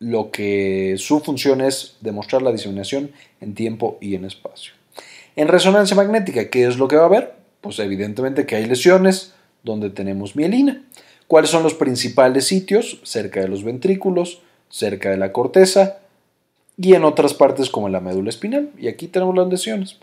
lo 0.00 0.32
que 0.32 0.96
su 0.98 1.20
función 1.20 1.60
es 1.60 1.98
demostrar 2.00 2.42
la 2.42 2.50
diseminación 2.50 3.12
en 3.40 3.54
tiempo 3.54 3.96
y 4.00 4.16
en 4.16 4.24
espacio. 4.24 4.72
En 5.36 5.46
resonancia 5.46 5.94
magnética, 5.94 6.50
¿qué 6.50 6.66
es 6.66 6.78
lo 6.78 6.88
que 6.88 6.96
va 6.96 7.02
a 7.02 7.06
haber? 7.06 7.34
Pues 7.60 7.78
evidentemente 7.78 8.44
que 8.44 8.56
hay 8.56 8.66
lesiones 8.66 9.34
donde 9.62 9.88
tenemos 9.88 10.34
mielina. 10.34 10.82
¿Cuáles 11.28 11.50
son 11.50 11.62
los 11.62 11.74
principales 11.74 12.48
sitios? 12.48 12.98
Cerca 13.04 13.40
de 13.40 13.46
los 13.46 13.62
ventrículos, 13.62 14.40
cerca 14.68 15.10
de 15.10 15.18
la 15.18 15.30
corteza 15.30 15.98
y 16.76 16.94
en 16.94 17.04
otras 17.04 17.34
partes 17.34 17.70
como 17.70 17.86
en 17.86 17.92
la 17.92 18.00
médula 18.00 18.30
espinal. 18.30 18.70
Y 18.76 18.88
aquí 18.88 19.06
tenemos 19.06 19.36
las 19.36 19.46
lesiones. 19.46 19.98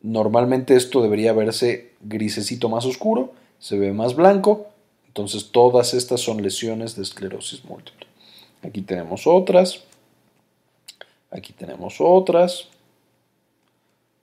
Normalmente 0.00 0.76
esto 0.76 1.02
debería 1.02 1.34
verse 1.34 1.90
grisecito 2.00 2.70
más 2.70 2.86
oscuro, 2.86 3.34
se 3.58 3.78
ve 3.78 3.92
más 3.92 4.16
blanco, 4.16 4.68
entonces 5.18 5.50
todas 5.50 5.94
estas 5.94 6.20
son 6.20 6.42
lesiones 6.42 6.94
de 6.94 7.02
esclerosis 7.02 7.64
múltiple. 7.64 8.06
Aquí 8.62 8.82
tenemos 8.82 9.26
otras, 9.26 9.80
aquí 11.32 11.52
tenemos 11.52 11.96
otras, 11.98 12.68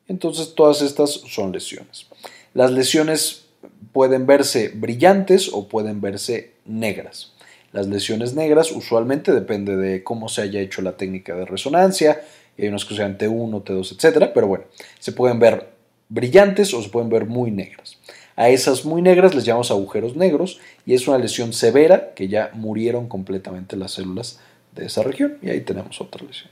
entonces 0.07 0.55
todas 0.55 0.81
estas 0.81 1.09
son 1.11 1.51
lesiones. 1.51 2.07
Las 2.53 2.71
lesiones 2.71 3.43
pueden 3.91 4.25
verse 4.25 4.71
brillantes 4.73 5.49
o 5.51 5.67
pueden 5.67 5.99
verse 5.99 6.53
negras. 6.63 7.33
Las 7.73 7.87
lesiones 7.87 8.33
negras 8.33 8.71
usualmente 8.71 9.33
depende 9.33 9.75
de 9.75 10.01
cómo 10.01 10.29
se 10.29 10.43
haya 10.43 10.61
hecho 10.61 10.81
la 10.81 10.95
técnica 10.95 11.35
de 11.35 11.45
resonancia, 11.45 12.21
hay 12.57 12.69
unas 12.69 12.85
que 12.85 12.95
sean 12.95 13.17
T1, 13.17 13.65
T2, 13.65 13.95
etcétera, 13.97 14.31
pero 14.33 14.47
bueno, 14.47 14.63
se 14.99 15.11
pueden 15.11 15.39
ver 15.39 15.73
brillantes 16.07 16.73
o 16.73 16.81
se 16.81 16.87
pueden 16.87 17.09
ver 17.09 17.25
muy 17.25 17.51
negras. 17.51 17.97
A 18.35 18.49
esas 18.49 18.85
muy 18.85 19.01
negras 19.01 19.33
les 19.33 19.45
llamamos 19.45 19.71
agujeros 19.71 20.15
negros 20.15 20.59
y 20.85 20.93
es 20.93 21.07
una 21.07 21.17
lesión 21.17 21.53
severa 21.53 22.13
que 22.15 22.27
ya 22.27 22.51
murieron 22.53 23.07
completamente 23.07 23.77
las 23.77 23.93
células 23.93 24.39
de 24.73 24.85
esa 24.85 25.03
región 25.03 25.37
y 25.41 25.49
ahí 25.49 25.61
tenemos 25.61 26.01
otra 26.01 26.25
lesión. 26.25 26.49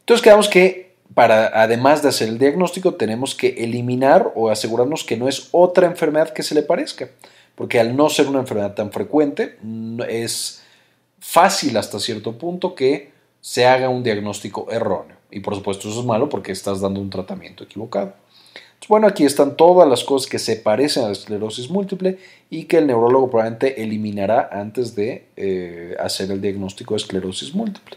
Entonces 0.00 0.22
quedamos 0.22 0.48
que 0.48 0.94
para 1.14 1.62
además 1.62 2.02
de 2.02 2.08
hacer 2.08 2.28
el 2.28 2.38
diagnóstico 2.38 2.94
tenemos 2.94 3.34
que 3.34 3.48
eliminar 3.58 4.32
o 4.34 4.50
asegurarnos 4.50 5.04
que 5.04 5.16
no 5.16 5.28
es 5.28 5.48
otra 5.52 5.86
enfermedad 5.86 6.30
que 6.30 6.42
se 6.42 6.54
le 6.54 6.62
parezca 6.62 7.08
porque 7.56 7.80
al 7.80 7.96
no 7.96 8.08
ser 8.08 8.28
una 8.28 8.38
enfermedad 8.38 8.74
tan 8.74 8.92
frecuente, 8.92 9.58
es 10.08 10.62
fácil 11.18 11.76
hasta 11.76 11.98
cierto 11.98 12.38
punto 12.38 12.74
que 12.76 13.10
se 13.40 13.66
haga 13.66 13.88
un 13.88 14.04
diagnóstico 14.04 14.70
erróneo. 14.70 15.16
Y 15.30 15.40
por 15.40 15.56
supuesto 15.56 15.88
eso 15.88 16.00
es 16.00 16.06
malo 16.06 16.28
porque 16.28 16.52
estás 16.52 16.80
dando 16.80 17.00
un 17.00 17.10
tratamiento 17.10 17.64
equivocado. 17.64 18.14
Bueno, 18.88 19.06
aquí 19.06 19.24
están 19.24 19.56
todas 19.56 19.88
las 19.88 20.04
cosas 20.04 20.30
que 20.30 20.38
se 20.38 20.56
parecen 20.56 21.04
a 21.04 21.06
la 21.06 21.12
esclerosis 21.12 21.70
múltiple 21.70 22.18
y 22.50 22.64
que 22.64 22.78
el 22.78 22.86
neurólogo 22.86 23.30
probablemente 23.30 23.82
eliminará 23.82 24.48
antes 24.52 24.94
de 24.94 25.26
eh, 25.36 25.96
hacer 25.98 26.30
el 26.30 26.40
diagnóstico 26.40 26.94
de 26.94 26.98
esclerosis 26.98 27.54
múltiple. 27.54 27.96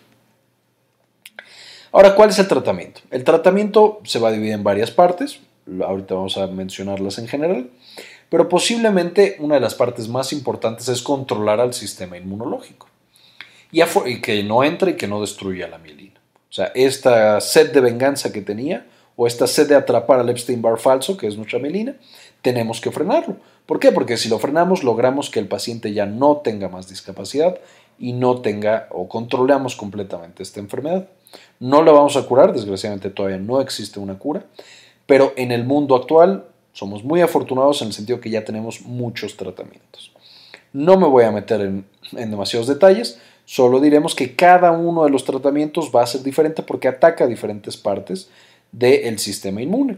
Ahora, 1.91 2.15
¿cuál 2.15 2.29
es 2.29 2.39
el 2.39 2.47
tratamiento? 2.47 3.01
El 3.11 3.23
tratamiento 3.23 3.99
se 4.03 4.19
va 4.19 4.29
a 4.29 4.31
dividir 4.31 4.53
en 4.53 4.63
varias 4.63 4.91
partes. 4.91 5.39
Ahorita 5.83 6.15
vamos 6.15 6.37
a 6.37 6.47
mencionarlas 6.47 7.17
en 7.17 7.27
general. 7.27 7.69
Pero 8.29 8.47
posiblemente 8.47 9.37
una 9.39 9.55
de 9.55 9.61
las 9.61 9.75
partes 9.75 10.07
más 10.07 10.31
importantes 10.31 10.87
es 10.87 11.01
controlar 11.01 11.59
al 11.59 11.73
sistema 11.73 12.17
inmunológico. 12.17 12.87
Y, 13.71 14.21
que 14.21 14.43
no 14.43 14.63
entre 14.63 14.91
y 14.91 14.93
que 14.95 15.07
no 15.07 15.21
destruya 15.21 15.67
la 15.67 15.77
mielina. 15.77 16.19
O 16.49 16.53
sea, 16.53 16.71
esta 16.73 17.39
sed 17.41 17.71
de 17.71 17.81
venganza 17.81 18.31
que 18.31 18.41
tenía, 18.41 18.87
o 19.21 19.27
esta 19.27 19.47
sed 19.47 19.67
de 19.67 19.75
atrapar 19.75 20.21
al 20.21 20.29
Epstein-Barr 20.29 20.79
falso, 20.79 21.17
que 21.17 21.27
es 21.27 21.35
nuestra 21.35 21.59
mielina, 21.59 21.93
tenemos 22.41 22.79
que 22.79 22.89
frenarlo. 22.89 23.35
¿Por 23.65 23.77
qué? 23.77 23.91
Porque 23.91 24.15
si 24.15 24.29
lo 24.29 24.39
frenamos, 24.39 24.81
logramos 24.81 25.29
que 25.29 25.39
el 25.39 25.47
paciente 25.49 25.91
ya 25.91 26.05
no 26.05 26.37
tenga 26.37 26.69
más 26.69 26.87
discapacidad 26.87 27.59
y 27.99 28.13
no 28.13 28.39
tenga 28.39 28.87
o 28.91 29.09
controlamos 29.09 29.75
completamente 29.75 30.41
esta 30.41 30.61
enfermedad. 30.61 31.09
No 31.59 31.83
la 31.83 31.91
vamos 31.91 32.15
a 32.15 32.25
curar, 32.25 32.53
desgraciadamente 32.53 33.09
todavía 33.09 33.39
no 33.39 33.59
existe 33.59 33.99
una 33.99 34.17
cura, 34.17 34.45
pero 35.05 35.33
en 35.35 35.51
el 35.51 35.65
mundo 35.65 35.97
actual 35.97 36.45
somos 36.71 37.03
muy 37.03 37.19
afortunados 37.19 37.81
en 37.81 37.89
el 37.89 37.93
sentido 37.93 38.21
que 38.21 38.29
ya 38.29 38.45
tenemos 38.45 38.83
muchos 38.83 39.35
tratamientos. 39.35 40.13
No 40.71 40.97
me 40.97 41.07
voy 41.07 41.25
a 41.25 41.31
meter 41.31 41.59
en, 41.59 41.85
demasiados 42.13 42.69
detalles, 42.69 43.19
solo 43.43 43.81
diremos 43.81 44.15
que 44.15 44.37
cada 44.37 44.71
uno 44.71 45.03
de 45.03 45.09
los 45.09 45.25
tratamientos 45.25 45.91
va 45.93 46.03
a 46.03 46.07
ser 46.07 46.23
diferente 46.23 46.63
porque 46.63 46.87
ataca 46.87 47.27
diferentes 47.27 47.75
partes 47.75 48.29
del 48.71 49.19
sistema 49.19 49.61
inmune. 49.61 49.97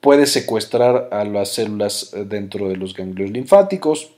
Puede 0.00 0.26
secuestrar 0.26 1.08
a 1.12 1.24
las 1.24 1.50
células 1.50 2.12
eh, 2.14 2.24
dentro 2.24 2.68
de 2.68 2.76
los 2.76 2.94
ganglios 2.94 3.30
linfáticos, 3.30 4.12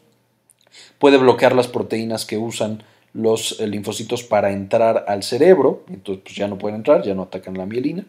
puede 0.98 1.18
bloquear 1.18 1.54
las 1.54 1.68
proteínas 1.68 2.24
que 2.24 2.38
usan 2.38 2.82
los 3.12 3.60
eh, 3.60 3.66
linfocitos 3.66 4.22
para 4.22 4.52
entrar 4.52 5.04
al 5.08 5.22
cerebro, 5.22 5.84
entonces 5.88 6.22
pues, 6.24 6.36
ya 6.36 6.48
no 6.48 6.58
pueden 6.58 6.76
entrar, 6.76 7.02
ya 7.02 7.14
no 7.14 7.22
atacan 7.22 7.58
la 7.58 7.66
mielina 7.66 8.04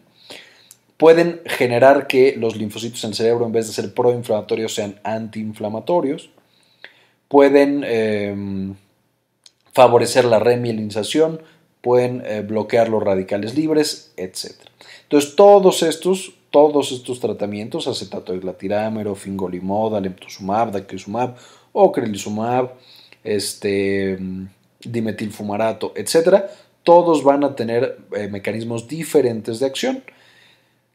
pueden 0.96 1.40
generar 1.44 2.06
que 2.06 2.36
los 2.36 2.56
linfocitos 2.56 3.02
en 3.04 3.10
el 3.10 3.16
cerebro, 3.16 3.46
en 3.46 3.52
vez 3.52 3.66
de 3.66 3.72
ser 3.72 3.94
proinflamatorios, 3.94 4.74
sean 4.74 5.00
antiinflamatorios. 5.02 6.30
Pueden 7.28 7.84
em, 7.84 8.74
favorecer 9.72 10.24
la 10.24 10.38
remielinización, 10.38 11.40
pueden 11.84 12.24
eh, 12.24 12.40
bloquear 12.40 12.88
los 12.88 13.02
radicales 13.02 13.54
libres, 13.54 14.12
etc. 14.16 14.54
Entonces, 15.02 15.36
todos 15.36 15.84
estos, 15.84 16.32
todos 16.50 16.90
estos 16.90 17.20
tratamientos, 17.20 17.86
acetato 17.86 18.32
de 18.32 18.40
glatirámero, 18.40 19.14
fingolimod, 19.14 19.94
alemtuzumab, 19.94 20.72
daclizumab, 20.72 21.36
ocrelizumab, 21.72 22.70
este, 23.22 24.18
dimetilfumarato, 24.80 25.92
etc., 25.94 26.44
todos 26.82 27.22
van 27.22 27.44
a 27.44 27.54
tener 27.54 27.98
eh, 28.16 28.28
mecanismos 28.28 28.88
diferentes 28.88 29.60
de 29.60 29.66
acción 29.66 30.02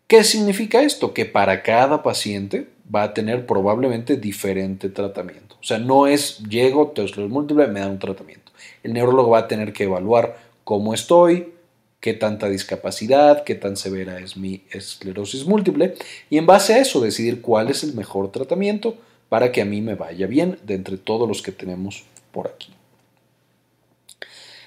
¿Qué 0.10 0.24
significa 0.24 0.82
esto? 0.82 1.14
Que 1.14 1.26
para 1.26 1.62
cada 1.62 2.02
paciente 2.02 2.68
va 2.94 3.04
a 3.04 3.14
tener 3.14 3.46
probablemente 3.46 4.18
diferente 4.18 4.90
tratamiento. 4.90 5.56
O 5.62 5.64
sea, 5.64 5.78
no 5.78 6.08
es 6.08 6.40
llego, 6.50 6.88
te 6.88 7.04
esclerosis 7.04 7.32
múltiple, 7.32 7.68
me 7.68 7.82
da 7.82 7.90
un 7.90 8.00
tratamiento. 8.00 8.52
El 8.82 8.94
neurólogo 8.94 9.30
va 9.30 9.42
a 9.42 9.48
tener 9.48 9.72
que 9.72 9.84
evaluar 9.84 10.36
cómo 10.70 10.94
estoy, 10.94 11.52
qué 12.00 12.14
tanta 12.14 12.48
discapacidad, 12.48 13.44
qué 13.44 13.56
tan 13.56 13.76
severa 13.76 14.20
es 14.20 14.38
mi 14.38 14.62
esclerosis 14.70 15.48
múltiple 15.48 15.96
y 16.30 16.38
en 16.38 16.46
base 16.46 16.76
a 16.76 16.78
eso 16.78 17.02
decidir 17.02 17.42
cuál 17.42 17.72
es 17.72 17.84
el 17.84 17.96
mejor 17.96 18.32
tratamiento 18.32 18.96
para 19.30 19.52
que 19.52 19.64
a 19.64 19.66
mí 19.66 19.82
me 19.82 19.96
vaya 19.96 20.28
bien 20.28 20.60
de 20.62 20.76
entre 20.76 20.98
todos 20.98 21.28
los 21.28 21.42
que 21.42 21.52
tenemos 21.52 22.04
por 22.32 22.50
aquí. 22.50 22.72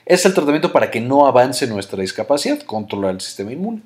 Es 0.04 0.26
el 0.26 0.34
tratamiento 0.34 0.72
para 0.72 0.90
que 0.90 1.00
no 1.00 1.24
avance 1.28 1.68
nuestra 1.68 2.00
discapacidad, 2.00 2.60
controlar 2.62 3.12
el 3.12 3.20
sistema 3.20 3.52
inmune. 3.52 3.82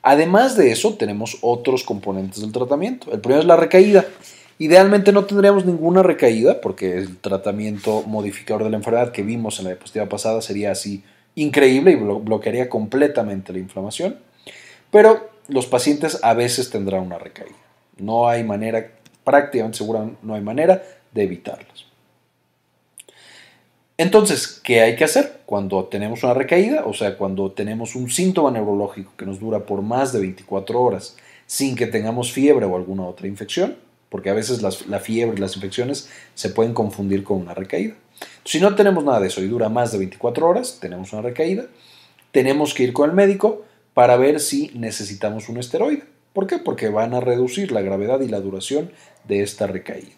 Además 0.00 0.56
de 0.56 0.72
eso, 0.72 0.94
tenemos 0.94 1.36
otros 1.42 1.84
componentes 1.84 2.40
del 2.40 2.52
tratamiento. 2.52 3.12
El 3.12 3.20
primero 3.20 3.42
es 3.42 3.46
la 3.46 3.56
recaída. 3.56 4.06
Idealmente 4.56 5.12
no 5.12 5.26
tendríamos 5.26 5.66
ninguna 5.66 6.02
recaída 6.02 6.62
porque 6.62 6.96
el 6.96 7.18
tratamiento 7.18 8.04
modificador 8.06 8.64
de 8.64 8.70
la 8.70 8.78
enfermedad 8.78 9.12
que 9.12 9.22
vimos 9.22 9.58
en 9.58 9.66
la 9.66 9.72
diapositiva 9.72 10.08
pasada 10.08 10.40
sería 10.40 10.70
así 10.70 11.04
increíble 11.38 11.92
y 11.92 11.96
bloquearía 11.96 12.68
completamente 12.68 13.52
la 13.52 13.60
inflamación. 13.60 14.18
Pero 14.90 15.30
los 15.48 15.66
pacientes 15.66 16.18
a 16.22 16.34
veces 16.34 16.70
tendrán 16.70 17.02
una 17.02 17.18
recaída. 17.18 17.56
No 17.96 18.28
hay 18.28 18.44
manera, 18.44 18.92
prácticamente 19.24 19.78
segura, 19.78 20.08
no 20.22 20.34
hay 20.34 20.40
manera 20.40 20.82
de 21.12 21.22
evitarlas. 21.22 21.86
Entonces, 23.96 24.60
¿qué 24.62 24.80
hay 24.80 24.94
que 24.94 25.04
hacer 25.04 25.40
cuando 25.44 25.84
tenemos 25.86 26.22
una 26.22 26.34
recaída? 26.34 26.84
O 26.86 26.94
sea, 26.94 27.16
cuando 27.16 27.50
tenemos 27.50 27.96
un 27.96 28.10
síntoma 28.10 28.50
neurológico 28.50 29.12
que 29.16 29.26
nos 29.26 29.40
dura 29.40 29.66
por 29.66 29.82
más 29.82 30.12
de 30.12 30.20
24 30.20 30.80
horas 30.80 31.16
sin 31.46 31.74
que 31.74 31.86
tengamos 31.86 32.30
fiebre 32.30 32.66
o 32.66 32.76
alguna 32.76 33.04
otra 33.06 33.26
infección, 33.26 33.76
porque 34.08 34.30
a 34.30 34.34
veces 34.34 34.62
la 34.62 35.00
fiebre 35.00 35.36
y 35.36 35.40
las 35.40 35.56
infecciones 35.56 36.08
se 36.34 36.50
pueden 36.50 36.74
confundir 36.74 37.24
con 37.24 37.38
una 37.38 37.54
recaída. 37.54 37.94
Si 38.44 38.60
no 38.60 38.74
tenemos 38.74 39.04
nada 39.04 39.20
de 39.20 39.28
eso 39.28 39.42
y 39.42 39.48
dura 39.48 39.68
más 39.68 39.92
de 39.92 39.98
24 39.98 40.48
horas, 40.48 40.78
tenemos 40.80 41.12
una 41.12 41.22
recaída, 41.22 41.66
tenemos 42.32 42.74
que 42.74 42.84
ir 42.84 42.92
con 42.92 43.10
el 43.10 43.16
médico 43.16 43.64
para 43.94 44.16
ver 44.16 44.40
si 44.40 44.70
necesitamos 44.74 45.48
un 45.48 45.58
esteroide. 45.58 46.04
¿Por 46.32 46.46
qué? 46.46 46.58
Porque 46.58 46.88
van 46.88 47.14
a 47.14 47.20
reducir 47.20 47.72
la 47.72 47.82
gravedad 47.82 48.20
y 48.20 48.28
la 48.28 48.40
duración 48.40 48.92
de 49.24 49.42
esta 49.42 49.66
recaída. 49.66 50.16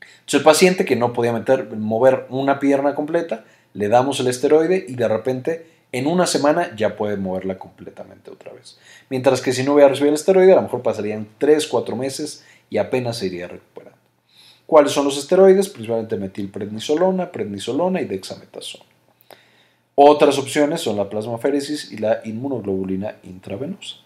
Entonces 0.00 0.40
el 0.40 0.42
paciente 0.42 0.84
que 0.84 0.96
no 0.96 1.12
podía 1.12 1.32
meter, 1.32 1.70
mover 1.76 2.26
una 2.30 2.58
pierna 2.58 2.94
completa, 2.94 3.44
le 3.74 3.88
damos 3.88 4.18
el 4.20 4.26
esteroide 4.26 4.84
y 4.88 4.94
de 4.94 5.06
repente 5.06 5.66
en 5.92 6.06
una 6.06 6.26
semana 6.26 6.74
ya 6.74 6.96
puede 6.96 7.16
moverla 7.16 7.58
completamente 7.58 8.30
otra 8.30 8.52
vez. 8.52 8.78
Mientras 9.08 9.40
que 9.40 9.52
si 9.52 9.62
no 9.62 9.74
hubiera 9.74 9.88
recibido 9.88 10.10
el 10.10 10.16
esteroide, 10.16 10.52
a 10.52 10.56
lo 10.56 10.62
mejor 10.62 10.82
pasarían 10.82 11.28
3, 11.38 11.66
4 11.68 11.94
meses 11.94 12.44
y 12.70 12.78
apenas 12.78 13.18
se 13.18 13.26
iría 13.26 13.46
recuperando. 13.46 13.85
¿Cuáles 14.66 14.92
son 14.92 15.04
los 15.04 15.16
esteroides? 15.16 15.68
Principalmente 15.68 16.16
metilprednisolona, 16.16 17.30
prednisolona 17.30 18.00
y 18.00 18.06
dexametasona. 18.06 18.84
Otras 19.94 20.38
opciones 20.38 20.80
son 20.82 20.96
la 20.96 21.08
plasmaféresis 21.08 21.92
y 21.92 21.98
la 21.98 22.20
inmunoglobulina 22.24 23.16
intravenosa. 23.22 23.96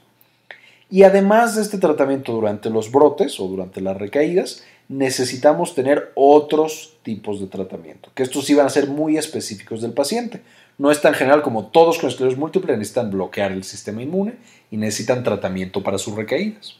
Y 0.90 1.05
además 1.05 1.57
de 1.57 1.62
este 1.62 1.79
tratamiento 1.79 2.33
durante 2.33 2.68
los 2.68 2.92
brotes 2.92 3.40
o 3.40 3.46
durante 3.46 3.81
las 3.81 3.96
recaídas, 3.96 4.64
necesitamos 4.88 5.77
tener 5.77 6.11
otros 6.16 6.96
tipos 7.05 7.40
de 7.40 7.46
tratamiento, 7.46 8.11
que 8.14 8.25
estos 8.25 8.44
sí 8.44 8.55
van 8.55 8.66
a 8.66 8.70
ser 8.70 8.88
muy 8.88 9.16
específicos 9.16 9.83
del 9.83 9.92
paciente. 9.92 10.42
No 10.79 10.90
es 10.90 11.01
tan 11.01 11.14
general 11.14 11.42
como 11.42 11.66
todos 11.66 11.99
con 11.99 12.09
esclerosis 12.09 12.38
múltiple 12.38 12.77
necesitan 12.77 13.11
bloquear 13.11 13.53
el 13.53 13.62
sistema 13.62 14.03
inmune 14.03 14.35
y 14.70 14.79
necesitan 14.79 15.23
tratamiento 15.23 15.85
para 15.85 15.99
sus 15.99 16.16
recaídas. 16.16 16.80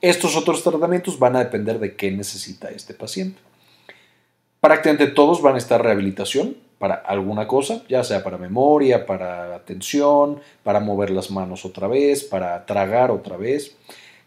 Estos 0.00 0.36
otros 0.36 0.62
tratamientos 0.62 1.18
van 1.18 1.36
a 1.36 1.38
depender 1.38 1.78
de 1.78 1.96
qué 1.96 2.10
necesita 2.10 2.68
este 2.68 2.94
paciente. 2.94 3.40
Prácticamente 4.60 5.08
todos 5.08 5.42
van 5.42 5.54
a 5.54 5.58
estar 5.58 5.82
rehabilitación 5.82 6.56
para 6.78 6.94
alguna 6.94 7.46
cosa, 7.46 7.82
ya 7.88 8.04
sea 8.04 8.22
para 8.22 8.38
memoria, 8.38 9.06
para 9.06 9.54
atención, 9.54 10.40
para 10.62 10.80
mover 10.80 11.10
las 11.10 11.30
manos 11.30 11.64
otra 11.64 11.88
vez, 11.88 12.24
para 12.24 12.66
tragar 12.66 13.10
otra 13.10 13.36
vez. 13.36 13.76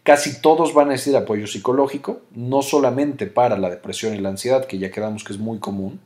Casi 0.02 0.40
todos 0.40 0.74
van 0.74 0.88
a 0.88 0.92
necesitar 0.92 1.22
apoyo 1.22 1.46
psicológico, 1.46 2.22
no 2.32 2.62
solamente 2.62 3.26
para 3.26 3.58
la 3.58 3.68
depresión 3.68 4.14
y 4.14 4.18
la 4.18 4.30
ansiedad, 4.30 4.64
que 4.64 4.78
ya 4.78 4.90
quedamos 4.90 5.22
que 5.22 5.32
es 5.32 5.38
muy 5.38 5.58
común, 5.58 6.00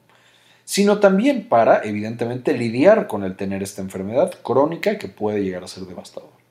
sino 0.64 0.98
también 0.98 1.48
para, 1.48 1.82
evidentemente, 1.84 2.52
lidiar 2.52 3.06
con 3.06 3.24
el 3.24 3.36
tener 3.36 3.62
esta 3.62 3.80
enfermedad 3.80 4.32
crónica 4.42 4.98
que 4.98 5.08
puede 5.08 5.44
llegar 5.44 5.64
a 5.64 5.68
ser 5.68 5.84
devastadora. 5.84 6.41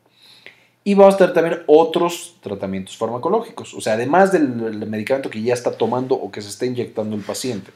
Y 0.83 0.95
vamos 0.95 1.15
a 1.15 1.17
tener 1.17 1.33
también 1.33 1.63
otros 1.67 2.37
tratamientos 2.41 2.97
farmacológicos, 2.97 3.73
o 3.75 3.81
sea, 3.81 3.93
además 3.93 4.31
del 4.31 4.47
medicamento 4.87 5.29
que 5.29 5.41
ya 5.41 5.53
está 5.53 5.71
tomando 5.73 6.15
o 6.15 6.31
que 6.31 6.41
se 6.41 6.49
está 6.49 6.65
inyectando 6.65 7.15
el 7.15 7.21
paciente 7.21 7.71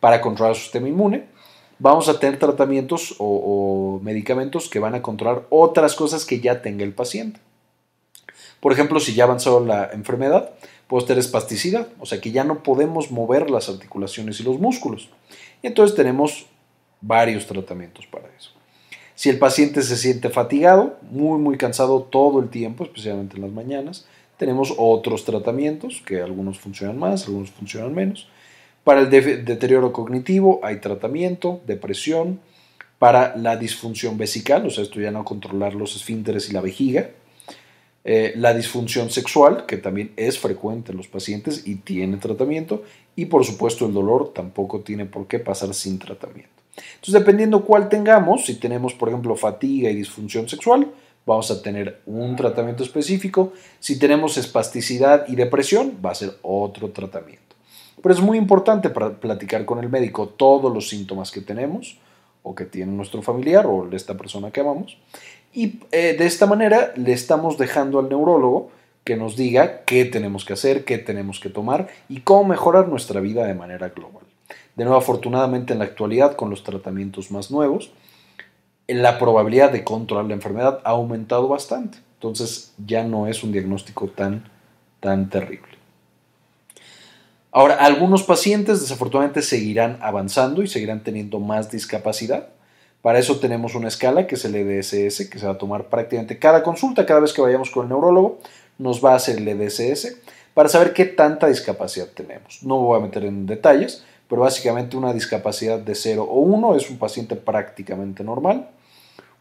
para 0.00 0.20
controlar 0.20 0.56
su 0.56 0.62
sistema 0.62 0.88
inmune, 0.88 1.26
vamos 1.78 2.08
a 2.08 2.18
tener 2.18 2.38
tratamientos 2.38 3.14
o, 3.18 4.00
medicamentos 4.02 4.68
que 4.68 4.80
van 4.80 4.94
a 4.94 5.02
controlar 5.02 5.46
otras 5.50 5.94
cosas 5.94 6.24
que 6.24 6.40
ya 6.40 6.62
tenga 6.62 6.84
el 6.84 6.92
paciente. 6.92 7.40
Por 8.60 8.72
ejemplo, 8.72 8.98
si 9.00 9.14
ya 9.14 9.24
avanzó 9.24 9.64
la 9.64 9.90
enfermedad, 9.92 10.50
puede 10.88 11.06
tener 11.06 11.20
espasticidad, 11.20 11.88
o 12.00 12.06
sea 12.06 12.20
que 12.20 12.32
ya 12.32 12.44
no 12.44 12.62
podemos 12.62 13.10
mover 13.10 13.50
las 13.50 13.68
articulaciones 13.68 14.40
y 14.40 14.42
los 14.42 14.58
músculos. 14.58 15.08
Y 15.62 15.68
entonces 15.68 15.96
tenemos 15.96 16.46
varios 17.00 17.46
tratamientos 17.46 18.06
para 18.06 18.28
eso. 18.36 18.59
Si 19.20 19.28
el 19.28 19.38
paciente 19.38 19.82
se 19.82 19.98
siente 19.98 20.30
fatigado, 20.30 20.96
muy, 21.10 21.38
muy 21.38 21.58
cansado 21.58 22.04
todo 22.04 22.40
el 22.40 22.48
tiempo, 22.48 22.84
especialmente 22.84 23.36
en 23.36 23.42
las 23.42 23.52
mañanas, 23.52 24.06
tenemos 24.38 24.72
otros 24.78 25.26
tratamientos 25.26 26.02
que 26.06 26.22
algunos 26.22 26.58
funcionan 26.58 26.98
más, 26.98 27.26
algunos 27.26 27.50
funcionan 27.50 27.94
menos. 27.94 28.28
Para 28.82 29.02
el 29.02 29.10
deterioro 29.10 29.92
cognitivo 29.92 30.60
hay 30.62 30.80
tratamiento, 30.80 31.60
depresión. 31.66 32.40
Para 32.98 33.36
la 33.36 33.58
disfunción 33.58 34.16
vesical, 34.16 34.64
o 34.64 34.70
sea, 34.70 34.84
esto 34.84 34.98
ya 35.02 35.10
no 35.10 35.22
controlar 35.22 35.74
los 35.74 35.96
esfínteres 35.96 36.48
y 36.48 36.54
la 36.54 36.62
vejiga. 36.62 37.10
Eh, 38.04 38.32
la 38.36 38.54
disfunción 38.54 39.10
sexual, 39.10 39.66
que 39.66 39.76
también 39.76 40.14
es 40.16 40.38
frecuente 40.38 40.92
en 40.92 40.96
los 40.96 41.08
pacientes 41.08 41.66
y 41.66 41.74
tiene 41.74 42.16
tratamiento. 42.16 42.84
Y 43.16 43.26
por 43.26 43.44
supuesto 43.44 43.84
el 43.84 43.92
dolor 43.92 44.32
tampoco 44.32 44.80
tiene 44.80 45.04
por 45.04 45.26
qué 45.26 45.40
pasar 45.40 45.74
sin 45.74 45.98
tratamiento. 45.98 46.59
Entonces, 46.76 47.14
dependiendo 47.14 47.64
cuál 47.64 47.88
tengamos, 47.88 48.46
si 48.46 48.56
tenemos, 48.56 48.94
por 48.94 49.08
ejemplo, 49.08 49.36
fatiga 49.36 49.90
y 49.90 49.94
disfunción 49.94 50.48
sexual, 50.48 50.90
vamos 51.26 51.50
a 51.50 51.62
tener 51.62 52.00
un 52.06 52.36
tratamiento 52.36 52.82
específico. 52.82 53.52
Si 53.78 53.98
tenemos 53.98 54.36
espasticidad 54.36 55.26
y 55.28 55.36
depresión, 55.36 55.98
va 56.04 56.10
a 56.10 56.14
ser 56.14 56.36
otro 56.42 56.90
tratamiento. 56.90 57.56
Pero 58.02 58.14
es 58.14 58.20
muy 58.20 58.38
importante 58.38 58.88
para 58.90 59.20
platicar 59.20 59.64
con 59.64 59.78
el 59.78 59.88
médico 59.88 60.28
todos 60.28 60.72
los 60.72 60.88
síntomas 60.88 61.30
que 61.30 61.40
tenemos 61.40 61.98
o 62.42 62.54
que 62.54 62.64
tiene 62.64 62.92
nuestro 62.92 63.20
familiar 63.20 63.66
o 63.66 63.88
esta 63.92 64.16
persona 64.16 64.50
que 64.50 64.60
amamos. 64.60 64.96
Y 65.52 65.80
eh, 65.92 66.16
de 66.18 66.26
esta 66.26 66.46
manera 66.46 66.92
le 66.96 67.12
estamos 67.12 67.58
dejando 67.58 67.98
al 67.98 68.08
neurólogo 68.08 68.70
que 69.04 69.16
nos 69.16 69.36
diga 69.36 69.84
qué 69.84 70.04
tenemos 70.04 70.44
que 70.44 70.52
hacer, 70.52 70.84
qué 70.84 70.98
tenemos 70.98 71.40
que 71.40 71.50
tomar 71.50 71.88
y 72.08 72.20
cómo 72.20 72.44
mejorar 72.44 72.88
nuestra 72.88 73.20
vida 73.20 73.44
de 73.44 73.54
manera 73.54 73.88
global. 73.88 74.29
De 74.76 74.84
nuevo, 74.84 74.98
afortunadamente 74.98 75.72
en 75.72 75.78
la 75.78 75.84
actualidad, 75.84 76.36
con 76.36 76.50
los 76.50 76.64
tratamientos 76.64 77.30
más 77.30 77.50
nuevos, 77.50 77.92
la 78.88 79.18
probabilidad 79.18 79.70
de 79.72 79.84
controlar 79.84 80.26
la 80.26 80.34
enfermedad 80.34 80.80
ha 80.84 80.90
aumentado 80.90 81.48
bastante. 81.48 81.98
Entonces 82.14 82.72
ya 82.84 83.04
no 83.04 83.26
es 83.26 83.42
un 83.42 83.52
diagnóstico 83.52 84.08
tan, 84.08 84.50
tan 85.00 85.30
terrible. 85.30 85.80
Ahora, 87.52 87.74
algunos 87.74 88.22
pacientes 88.22 88.80
desafortunadamente 88.80 89.42
seguirán 89.42 89.98
avanzando 90.02 90.62
y 90.62 90.68
seguirán 90.68 91.02
teniendo 91.02 91.40
más 91.40 91.70
discapacidad. 91.70 92.48
Para 93.02 93.18
eso 93.18 93.40
tenemos 93.40 93.74
una 93.74 93.88
escala 93.88 94.26
que 94.26 94.34
es 94.34 94.44
el 94.44 94.54
EDSS, 94.54 95.28
que 95.28 95.38
se 95.38 95.46
va 95.46 95.52
a 95.52 95.58
tomar 95.58 95.88
prácticamente 95.88 96.38
cada 96.38 96.62
consulta, 96.62 97.06
cada 97.06 97.20
vez 97.20 97.32
que 97.32 97.40
vayamos 97.40 97.70
con 97.70 97.84
el 97.84 97.88
neurólogo, 97.88 98.38
nos 98.78 99.04
va 99.04 99.12
a 99.12 99.16
hacer 99.16 99.38
el 99.38 99.48
EDSS 99.48 100.16
para 100.54 100.68
saber 100.68 100.92
qué 100.92 101.06
tanta 101.06 101.46
discapacidad 101.46 102.08
tenemos. 102.08 102.62
No 102.62 102.78
me 102.78 102.84
voy 102.84 102.98
a 102.98 103.02
meter 103.02 103.24
en 103.24 103.46
detalles, 103.46 104.04
pero 104.30 104.42
básicamente 104.42 104.96
una 104.96 105.12
discapacidad 105.12 105.80
de 105.80 105.96
0 105.96 106.22
o 106.22 106.38
1 106.38 106.76
es 106.76 106.88
un 106.88 106.98
paciente 106.98 107.34
prácticamente 107.34 108.22
normal. 108.22 108.70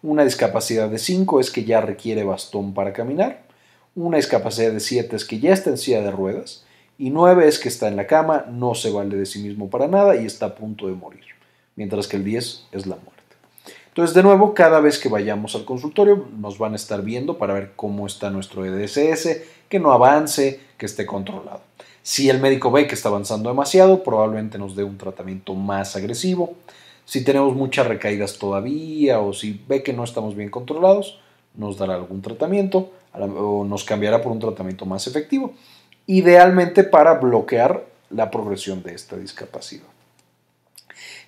Una 0.02 0.24
discapacidad 0.24 0.90
de 0.90 0.98
5 0.98 1.40
es 1.40 1.52
que 1.52 1.64
ya 1.64 1.80
requiere 1.80 2.24
bastón 2.24 2.74
para 2.74 2.92
caminar. 2.92 3.44
Una 3.96 4.18
discapacidad 4.18 4.72
de 4.72 4.80
7 4.80 5.16
es 5.16 5.26
que 5.26 5.40
ya 5.40 5.54
está 5.54 5.70
en 5.70 5.78
silla 5.78 6.02
de 6.02 6.10
ruedas. 6.10 6.66
Y 6.98 7.12
9 7.12 7.48
es 7.48 7.60
que 7.60 7.70
está 7.70 7.88
en 7.88 7.98
la 7.98 8.08
cama, 8.08 8.48
no 8.50 8.74
se 8.74 8.90
vale 8.90 9.16
de 9.16 9.28
sí 9.28 9.40
mismo 9.44 9.70
para 9.70 9.88
nada 9.88 10.16
y 10.16 10.26
está 10.26 10.48
a 10.48 10.56
punto 10.56 10.88
de 10.88 10.94
morir. 10.94 11.24
Mientras 11.76 12.08
que 12.08 12.18
el 12.18 12.24
10 12.24 12.66
es 12.72 12.88
la 12.88 12.96
muerte. 12.96 13.14
Entonces, 13.90 14.16
de 14.16 14.24
nuevo, 14.24 14.56
cada 14.56 14.80
vez 14.80 14.98
que 14.98 15.08
vayamos 15.08 15.54
al 15.54 15.66
consultorio, 15.66 16.30
nos 16.36 16.58
van 16.58 16.74
a 16.74 16.78
estar 16.78 17.04
viendo 17.04 17.38
para 17.38 17.54
ver 17.54 17.74
cómo 17.76 18.08
está 18.08 18.32
nuestro 18.32 18.66
EDSS, 18.66 19.42
que 19.70 19.80
no 19.80 19.92
avance, 19.92 20.60
que 20.80 20.88
esté 20.88 21.06
controlado. 21.06 21.62
Si 22.04 22.30
el 22.30 22.40
médico 22.40 22.72
ve 22.72 22.88
que 22.88 22.96
está 22.96 23.10
avanzando 23.10 23.50
demasiado, 23.50 24.04
probablemente 24.04 24.58
nos 24.58 24.76
dé 24.76 24.84
un 24.84 24.98
tratamiento 24.98 25.54
más 25.54 25.96
agresivo. 25.96 26.54
Si 27.06 27.24
tenemos 27.24 27.56
muchas 27.56 27.88
recaídas 27.88 28.38
todavía 28.38 29.20
o 29.20 29.34
si 29.34 29.62
ve 29.68 29.84
que 29.84 29.94
no 29.94 30.04
estamos 30.04 30.36
bien 30.36 30.50
controlados, 30.50 31.20
nos 31.56 31.78
dará 31.78 31.96
algún 31.96 32.22
tratamiento 32.22 32.92
o 33.14 33.66
nos 33.66 33.84
cambiará 33.84 34.22
por 34.22 34.32
un 34.32 34.40
tratamiento 34.40 34.86
más 34.86 35.08
efectivo, 35.08 35.54
idealmente 36.06 36.84
para 36.84 37.16
bloquear 37.16 37.86
la 38.10 38.32
progresión 38.32 38.84
de 38.84 38.94
esta 38.94 39.18
discapacidad. 39.18 39.88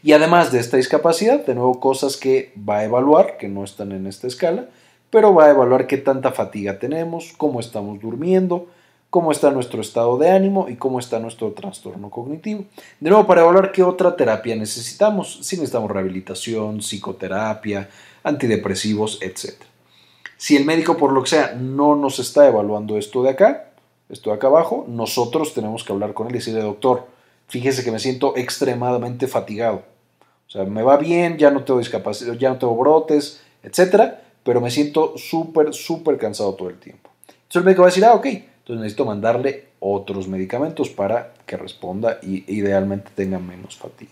Y 0.03 0.13
además 0.13 0.51
de 0.51 0.59
esta 0.59 0.77
discapacidad, 0.77 1.45
de 1.45 1.55
nuevo 1.55 1.79
cosas 1.79 2.17
que 2.17 2.53
va 2.57 2.79
a 2.79 2.83
evaluar, 2.85 3.37
que 3.37 3.47
no 3.47 3.63
están 3.63 3.91
en 3.91 4.07
esta 4.07 4.27
escala, 4.27 4.67
pero 5.09 5.33
va 5.33 5.45
a 5.45 5.51
evaluar 5.51 5.87
qué 5.87 5.97
tanta 5.97 6.31
fatiga 6.31 6.79
tenemos, 6.79 7.33
cómo 7.37 7.59
estamos 7.59 7.99
durmiendo, 7.99 8.67
cómo 9.11 9.33
está 9.33 9.51
nuestro 9.51 9.81
estado 9.81 10.17
de 10.17 10.31
ánimo 10.31 10.69
y 10.69 10.77
cómo 10.77 10.97
está 10.97 11.19
nuestro 11.19 11.51
trastorno 11.51 12.09
cognitivo. 12.09 12.63
De 13.01 13.09
nuevo, 13.09 13.27
para 13.27 13.41
evaluar 13.41 13.73
qué 13.73 13.83
otra 13.83 14.15
terapia 14.15 14.55
necesitamos, 14.55 15.39
si 15.41 15.57
necesitamos 15.57 15.91
rehabilitación, 15.91 16.79
psicoterapia, 16.79 17.89
antidepresivos, 18.23 19.21
etc. 19.21 19.63
Si 20.37 20.55
el 20.55 20.63
médico, 20.63 20.95
por 20.95 21.11
lo 21.11 21.23
que 21.23 21.29
sea, 21.29 21.53
no 21.59 21.97
nos 21.97 22.19
está 22.19 22.47
evaluando 22.47 22.97
esto 22.97 23.21
de 23.21 23.31
acá, 23.31 23.71
esto 24.07 24.29
de 24.29 24.37
acá 24.37 24.47
abajo, 24.47 24.85
nosotros 24.87 25.53
tenemos 25.53 25.83
que 25.83 25.91
hablar 25.91 26.13
con 26.13 26.27
él 26.27 26.35
y 26.35 26.37
decirle, 26.37 26.61
doctor, 26.61 27.05
fíjese 27.47 27.83
que 27.83 27.91
me 27.91 27.99
siento 27.99 28.37
extremadamente 28.37 29.27
fatigado. 29.27 29.83
O 30.47 30.49
sea, 30.49 30.63
me 30.63 30.83
va 30.83 30.95
bien, 30.95 31.37
ya 31.37 31.51
no 31.51 31.65
tengo 31.65 31.79
discapacidad, 31.79 32.35
ya 32.35 32.49
no 32.49 32.57
tengo 32.57 32.77
brotes, 32.77 33.41
etcétera, 33.61 34.23
pero 34.43 34.61
me 34.61 34.71
siento 34.71 35.17
súper, 35.17 35.73
súper 35.73 36.17
cansado 36.17 36.53
todo 36.53 36.69
el 36.69 36.79
tiempo. 36.79 37.09
Entonces 37.27 37.55
el 37.57 37.63
médico 37.65 37.81
va 37.81 37.89
a 37.89 37.91
decir, 37.91 38.05
ah, 38.05 38.13
ok, 38.13 38.27
necesito 38.79 39.05
mandarle 39.05 39.65
otros 39.79 40.27
medicamentos 40.27 40.89
para 40.89 41.33
que 41.45 41.57
responda 41.57 42.19
y 42.21 42.43
idealmente 42.53 43.11
tenga 43.15 43.39
menos 43.39 43.77
fatiga. 43.77 44.11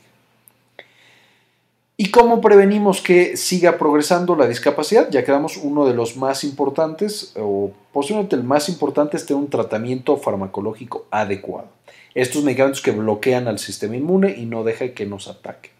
¿Y 2.01 2.11
cómo 2.11 2.39
prevenimos 2.39 3.01
que 3.01 3.35
siga 3.35 3.77
progresando 3.77 4.35
la 4.37 4.47
discapacidad? 4.47 5.09
Ya 5.11 5.25
quedamos 5.25 5.57
uno 5.57 5.85
de 5.85 5.93
los 5.93 6.15
más 6.15 6.45
importantes, 6.45 7.33
o 7.35 7.73
posiblemente 7.91 8.37
el 8.37 8.43
más 8.43 8.69
importante 8.69 9.17
es 9.17 9.25
tener 9.25 9.43
un 9.43 9.49
tratamiento 9.49 10.15
farmacológico 10.15 11.07
adecuado. 11.11 11.67
Estos 12.15 12.41
medicamentos 12.43 12.81
que 12.81 12.91
bloquean 12.91 13.49
al 13.49 13.59
sistema 13.59 13.97
inmune 13.97 14.33
y 14.37 14.45
no 14.45 14.63
dejan 14.63 14.93
que 14.93 15.05
nos 15.05 15.27
ataque. 15.27 15.71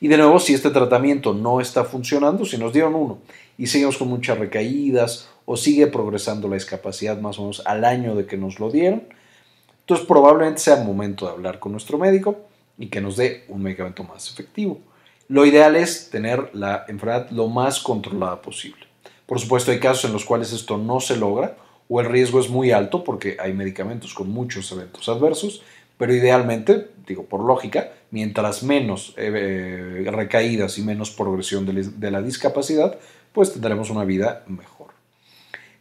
Y 0.00 0.08
de 0.08 0.16
nuevo, 0.16 0.40
si 0.40 0.54
este 0.54 0.70
tratamiento 0.70 1.32
no 1.32 1.60
está 1.60 1.84
funcionando, 1.84 2.44
si 2.44 2.58
nos 2.58 2.72
dieron 2.72 2.96
uno 2.96 3.18
y 3.56 3.68
seguimos 3.68 3.96
con 3.96 4.08
muchas 4.08 4.38
recaídas 4.38 5.28
o 5.46 5.56
sigue 5.56 5.86
progresando 5.86 6.48
la 6.48 6.56
discapacidad 6.56 7.18
más 7.18 7.38
o 7.38 7.42
menos 7.42 7.62
al 7.64 7.84
año 7.84 8.14
de 8.14 8.26
que 8.26 8.36
nos 8.36 8.60
lo 8.60 8.70
dieron, 8.70 9.04
entonces 9.80 10.06
probablemente 10.06 10.60
sea 10.60 10.76
momento 10.76 11.26
de 11.26 11.32
hablar 11.32 11.58
con 11.60 11.72
nuestro 11.72 11.96
médico 11.96 12.40
y 12.76 12.88
que 12.88 13.00
nos 13.00 13.16
dé 13.16 13.44
un 13.48 13.62
medicamento 13.62 14.04
más 14.04 14.30
efectivo. 14.30 14.80
Lo 15.28 15.46
ideal 15.46 15.76
es 15.76 16.10
tener 16.10 16.50
la 16.52 16.84
enfermedad 16.88 17.30
lo 17.30 17.48
más 17.48 17.80
controlada 17.80 18.42
posible. 18.42 18.86
Por 19.26 19.40
supuesto, 19.40 19.70
hay 19.70 19.80
casos 19.80 20.04
en 20.04 20.12
los 20.12 20.24
cuales 20.24 20.52
esto 20.52 20.76
no 20.76 21.00
se 21.00 21.16
logra 21.16 21.56
o 21.88 22.00
el 22.00 22.06
riesgo 22.06 22.40
es 22.40 22.48
muy 22.48 22.72
alto 22.72 23.04
porque 23.04 23.36
hay 23.40 23.52
medicamentos 23.52 24.14
con 24.14 24.28
muchos 24.30 24.70
eventos 24.72 25.08
adversos, 25.08 25.62
pero 25.98 26.14
idealmente, 26.14 26.90
digo 27.06 27.24
por 27.24 27.42
lógica, 27.44 27.92
mientras 28.10 28.62
menos 28.62 29.14
eh, 29.16 30.04
recaídas 30.10 30.78
y 30.78 30.82
menos 30.82 31.10
progresión 31.10 31.64
de 31.66 32.10
la 32.10 32.22
discapacidad, 32.22 32.98
pues 33.32 33.52
tendremos 33.52 33.90
una 33.90 34.04
vida 34.04 34.44
mejor. 34.46 34.85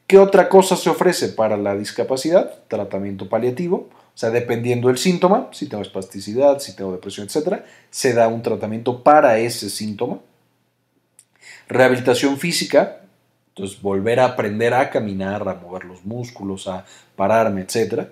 ¿Qué 0.07 0.19
otra 0.19 0.49
cosa 0.49 0.75
se 0.75 0.89
ofrece 0.89 1.29
para 1.29 1.57
la 1.57 1.75
discapacidad? 1.75 2.59
Tratamiento 2.67 3.27
paliativo. 3.27 3.89
O 4.15 4.17
sea, 4.17 4.29
dependiendo 4.29 4.87
del 4.87 4.99
síntoma, 4.99 5.49
si 5.51 5.67
tengo 5.67 5.81
espasticidad, 5.81 6.59
si 6.59 6.75
tengo 6.75 6.91
depresión, 6.91 7.27
etc., 7.27 7.63
se 7.89 8.13
da 8.13 8.27
un 8.27 8.43
tratamiento 8.43 9.03
para 9.03 9.39
ese 9.39 9.69
síntoma. 9.69 10.19
Rehabilitación 11.67 12.37
física, 12.37 13.01
entonces 13.49 13.81
volver 13.81 14.19
a 14.19 14.25
aprender 14.25 14.75
a 14.75 14.91
caminar, 14.91 15.47
a 15.49 15.55
mover 15.55 15.85
los 15.85 16.05
músculos, 16.05 16.67
a 16.67 16.85
pararme, 17.15 17.61
etc. 17.61 18.09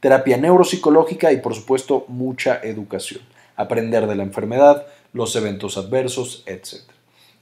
Terapia 0.00 0.36
neuropsicológica 0.36 1.30
y 1.32 1.36
por 1.36 1.54
supuesto 1.54 2.06
mucha 2.08 2.60
educación. 2.62 3.20
Aprender 3.54 4.08
de 4.08 4.16
la 4.16 4.24
enfermedad, 4.24 4.84
los 5.12 5.36
eventos 5.36 5.78
adversos, 5.78 6.42
etc. 6.46 6.90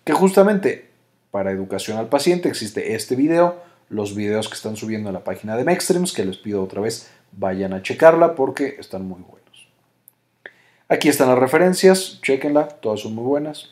Que 0.04 0.12
justamente 0.12 0.90
para 1.30 1.50
educación 1.50 1.96
al 1.96 2.08
paciente 2.08 2.48
existe 2.48 2.94
este 2.94 3.16
video, 3.16 3.60
los 3.94 4.14
videos 4.14 4.48
que 4.48 4.54
están 4.54 4.76
subiendo 4.76 5.09
en 5.09 5.14
la 5.14 5.24
página 5.24 5.57
de 5.57 5.64
Mextreams, 5.64 6.12
que 6.12 6.24
les 6.24 6.37
pido 6.37 6.62
otra 6.62 6.80
vez 6.80 7.11
vayan 7.33 7.72
a 7.72 7.83
checarla 7.83 8.35
porque 8.35 8.76
están 8.78 9.07
muy 9.07 9.20
buenos. 9.22 9.68
Aquí 10.88 11.09
están 11.09 11.28
las 11.28 11.38
referencias, 11.38 12.20
chequenla, 12.20 12.68
todas 12.68 13.00
son 13.00 13.14
muy 13.14 13.24
buenas. 13.24 13.70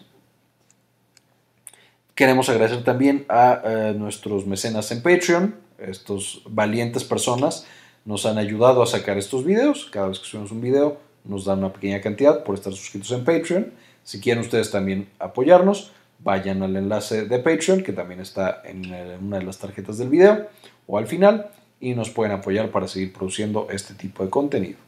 Queremos 2.15 2.49
agradecer 2.49 2.85
también 2.85 3.25
a 3.29 3.61
eh, 3.65 3.95
nuestros 3.97 4.47
mecenas 4.47 4.93
en 4.93 5.03
Patreon, 5.03 5.57
estos 5.79 6.43
valientes 6.49 7.03
personas 7.03 7.67
nos 8.05 8.27
han 8.27 8.39
ayudado 8.39 8.83
a 8.83 8.87
sacar 8.87 9.19
estos 9.19 9.45
videos. 9.45 9.89
Cada 9.91 10.09
vez 10.09 10.21
que 10.21 10.27
subimos 10.27 10.53
un 10.53 10.61
video 10.61 10.99
nos 11.25 11.45
dan 11.45 11.59
una 11.59 11.73
pequeña 11.73 12.01
cantidad 12.01 12.45
por 12.45 12.55
estar 12.55 12.73
suscritos 12.73 13.11
en 13.13 13.25
Patreon. 13.25 13.73
Si 14.05 14.21
quieren 14.21 14.43
ustedes 14.43 14.71
también 14.71 15.09
apoyarnos, 15.19 15.93
vayan 16.23 16.63
al 16.63 16.77
enlace 16.77 17.27
de 17.27 17.39
Patreon 17.39 17.83
que 17.83 17.93
también 17.93 18.21
está 18.21 18.63
en 18.65 18.93
una 19.25 19.39
de 19.39 19.45
las 19.45 19.59
tarjetas 19.59 19.99
del 19.99 20.09
video 20.09 20.47
o 20.87 20.99
al 20.99 21.07
final 21.07 21.51
y 21.81 21.95
nos 21.95 22.11
pueden 22.11 22.33
apoyar 22.33 22.71
para 22.71 22.87
seguir 22.87 23.13
produciendo 23.13 23.67
este 23.71 23.95
tipo 23.95 24.25
de 24.25 24.31
contenido. 24.31 24.79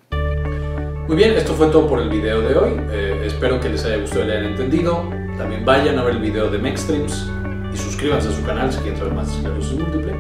Muy 1.09 1.17
bien, 1.17 1.33
esto 1.33 1.53
fue 1.53 1.67
todo 1.67 1.87
por 1.87 2.01
el 2.01 2.09
video 2.09 2.41
de 2.41 2.57
hoy. 2.57 2.73
Eh, 2.91 3.25
espero 3.27 3.61
que 3.61 3.69
les 3.69 3.85
haya 3.85 3.99
gustado 3.99 4.25
y 4.25 4.29
le 4.29 4.39
hayan 4.39 4.53
entendido. 4.53 5.03
También 5.37 5.65
vayan 5.65 5.99
a 5.99 6.05
ver 6.05 6.15
el 6.15 6.23
video 6.23 6.51
de 6.51 6.59
Mextreams 6.59 7.29
y 7.73 7.77
suscríbanse 7.77 8.29
a 8.29 8.33
su 8.33 8.43
canal 8.45 8.73
si 8.73 8.79
quieren 8.79 8.97
saber 8.97 9.13
más 9.13 9.29
de 9.29 9.35
esclerosis 9.35 9.73
múltiple. 9.73 10.15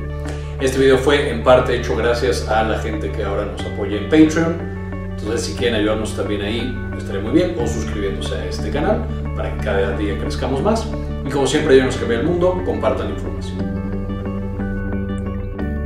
Este 0.60 0.78
video 0.78 0.98
fue 0.98 1.30
en 1.30 1.42
parte 1.42 1.76
hecho 1.76 1.96
gracias 1.96 2.48
a 2.48 2.64
la 2.64 2.78
gente 2.80 3.10
que 3.10 3.22
ahora 3.22 3.46
nos 3.46 3.64
apoya 3.64 3.96
en 3.96 4.04
Patreon. 4.04 4.74
Entonces, 5.10 5.42
si 5.46 5.54
quieren 5.54 5.76
ayudarnos 5.76 6.14
también 6.16 6.42
ahí, 6.42 6.76
estaría 6.98 7.22
muy 7.22 7.32
bien. 7.32 7.56
O 7.58 7.66
suscribiéndose 7.66 8.34
a 8.34 8.46
este 8.46 8.70
canal 8.70 9.06
para 9.36 9.56
que 9.56 9.64
cada 9.64 9.96
día 9.96 10.18
crezcamos 10.18 10.62
más. 10.62 10.86
Y 11.26 11.30
como 11.30 11.46
siempre, 11.46 11.74
ayúdenos 11.74 11.96
que 11.96 12.04
vea 12.04 12.20
el 12.20 12.26
mundo, 12.26 12.62
compartan 12.64 13.08
la 13.08 13.14
información. 13.14 13.74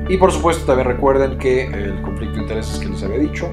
Y 0.09 0.17
por 0.17 0.33
supuesto, 0.33 0.65
también 0.65 0.89
recuerden 0.89 1.39
que 1.39 1.67
el 1.67 2.01
conflicto 2.03 2.37
de 2.37 2.43
intereses 2.43 2.79
que 2.79 2.89
les 2.89 3.03
había 3.03 3.19
dicho, 3.19 3.53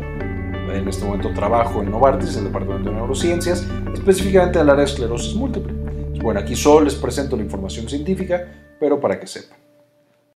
en 0.74 0.88
este 0.88 1.06
momento 1.06 1.32
trabajo 1.34 1.82
en 1.82 1.92
Novartis, 1.92 2.38
el 2.38 2.46
Departamento 2.46 2.90
de 2.90 2.96
Neurociencias, 2.96 3.68
específicamente 3.94 4.60
en 4.60 4.64
el 4.64 4.70
área 4.70 4.86
de 4.86 4.92
esclerosis 4.92 5.36
múltiple. 5.36 5.74
Bueno, 6.22 6.40
aquí 6.40 6.56
solo 6.56 6.86
les 6.86 6.96
presento 6.96 7.36
la 7.36 7.44
información 7.44 7.88
científica, 7.88 8.48
pero 8.80 9.00
para 9.00 9.20
que 9.20 9.28
sepan. 9.28 9.65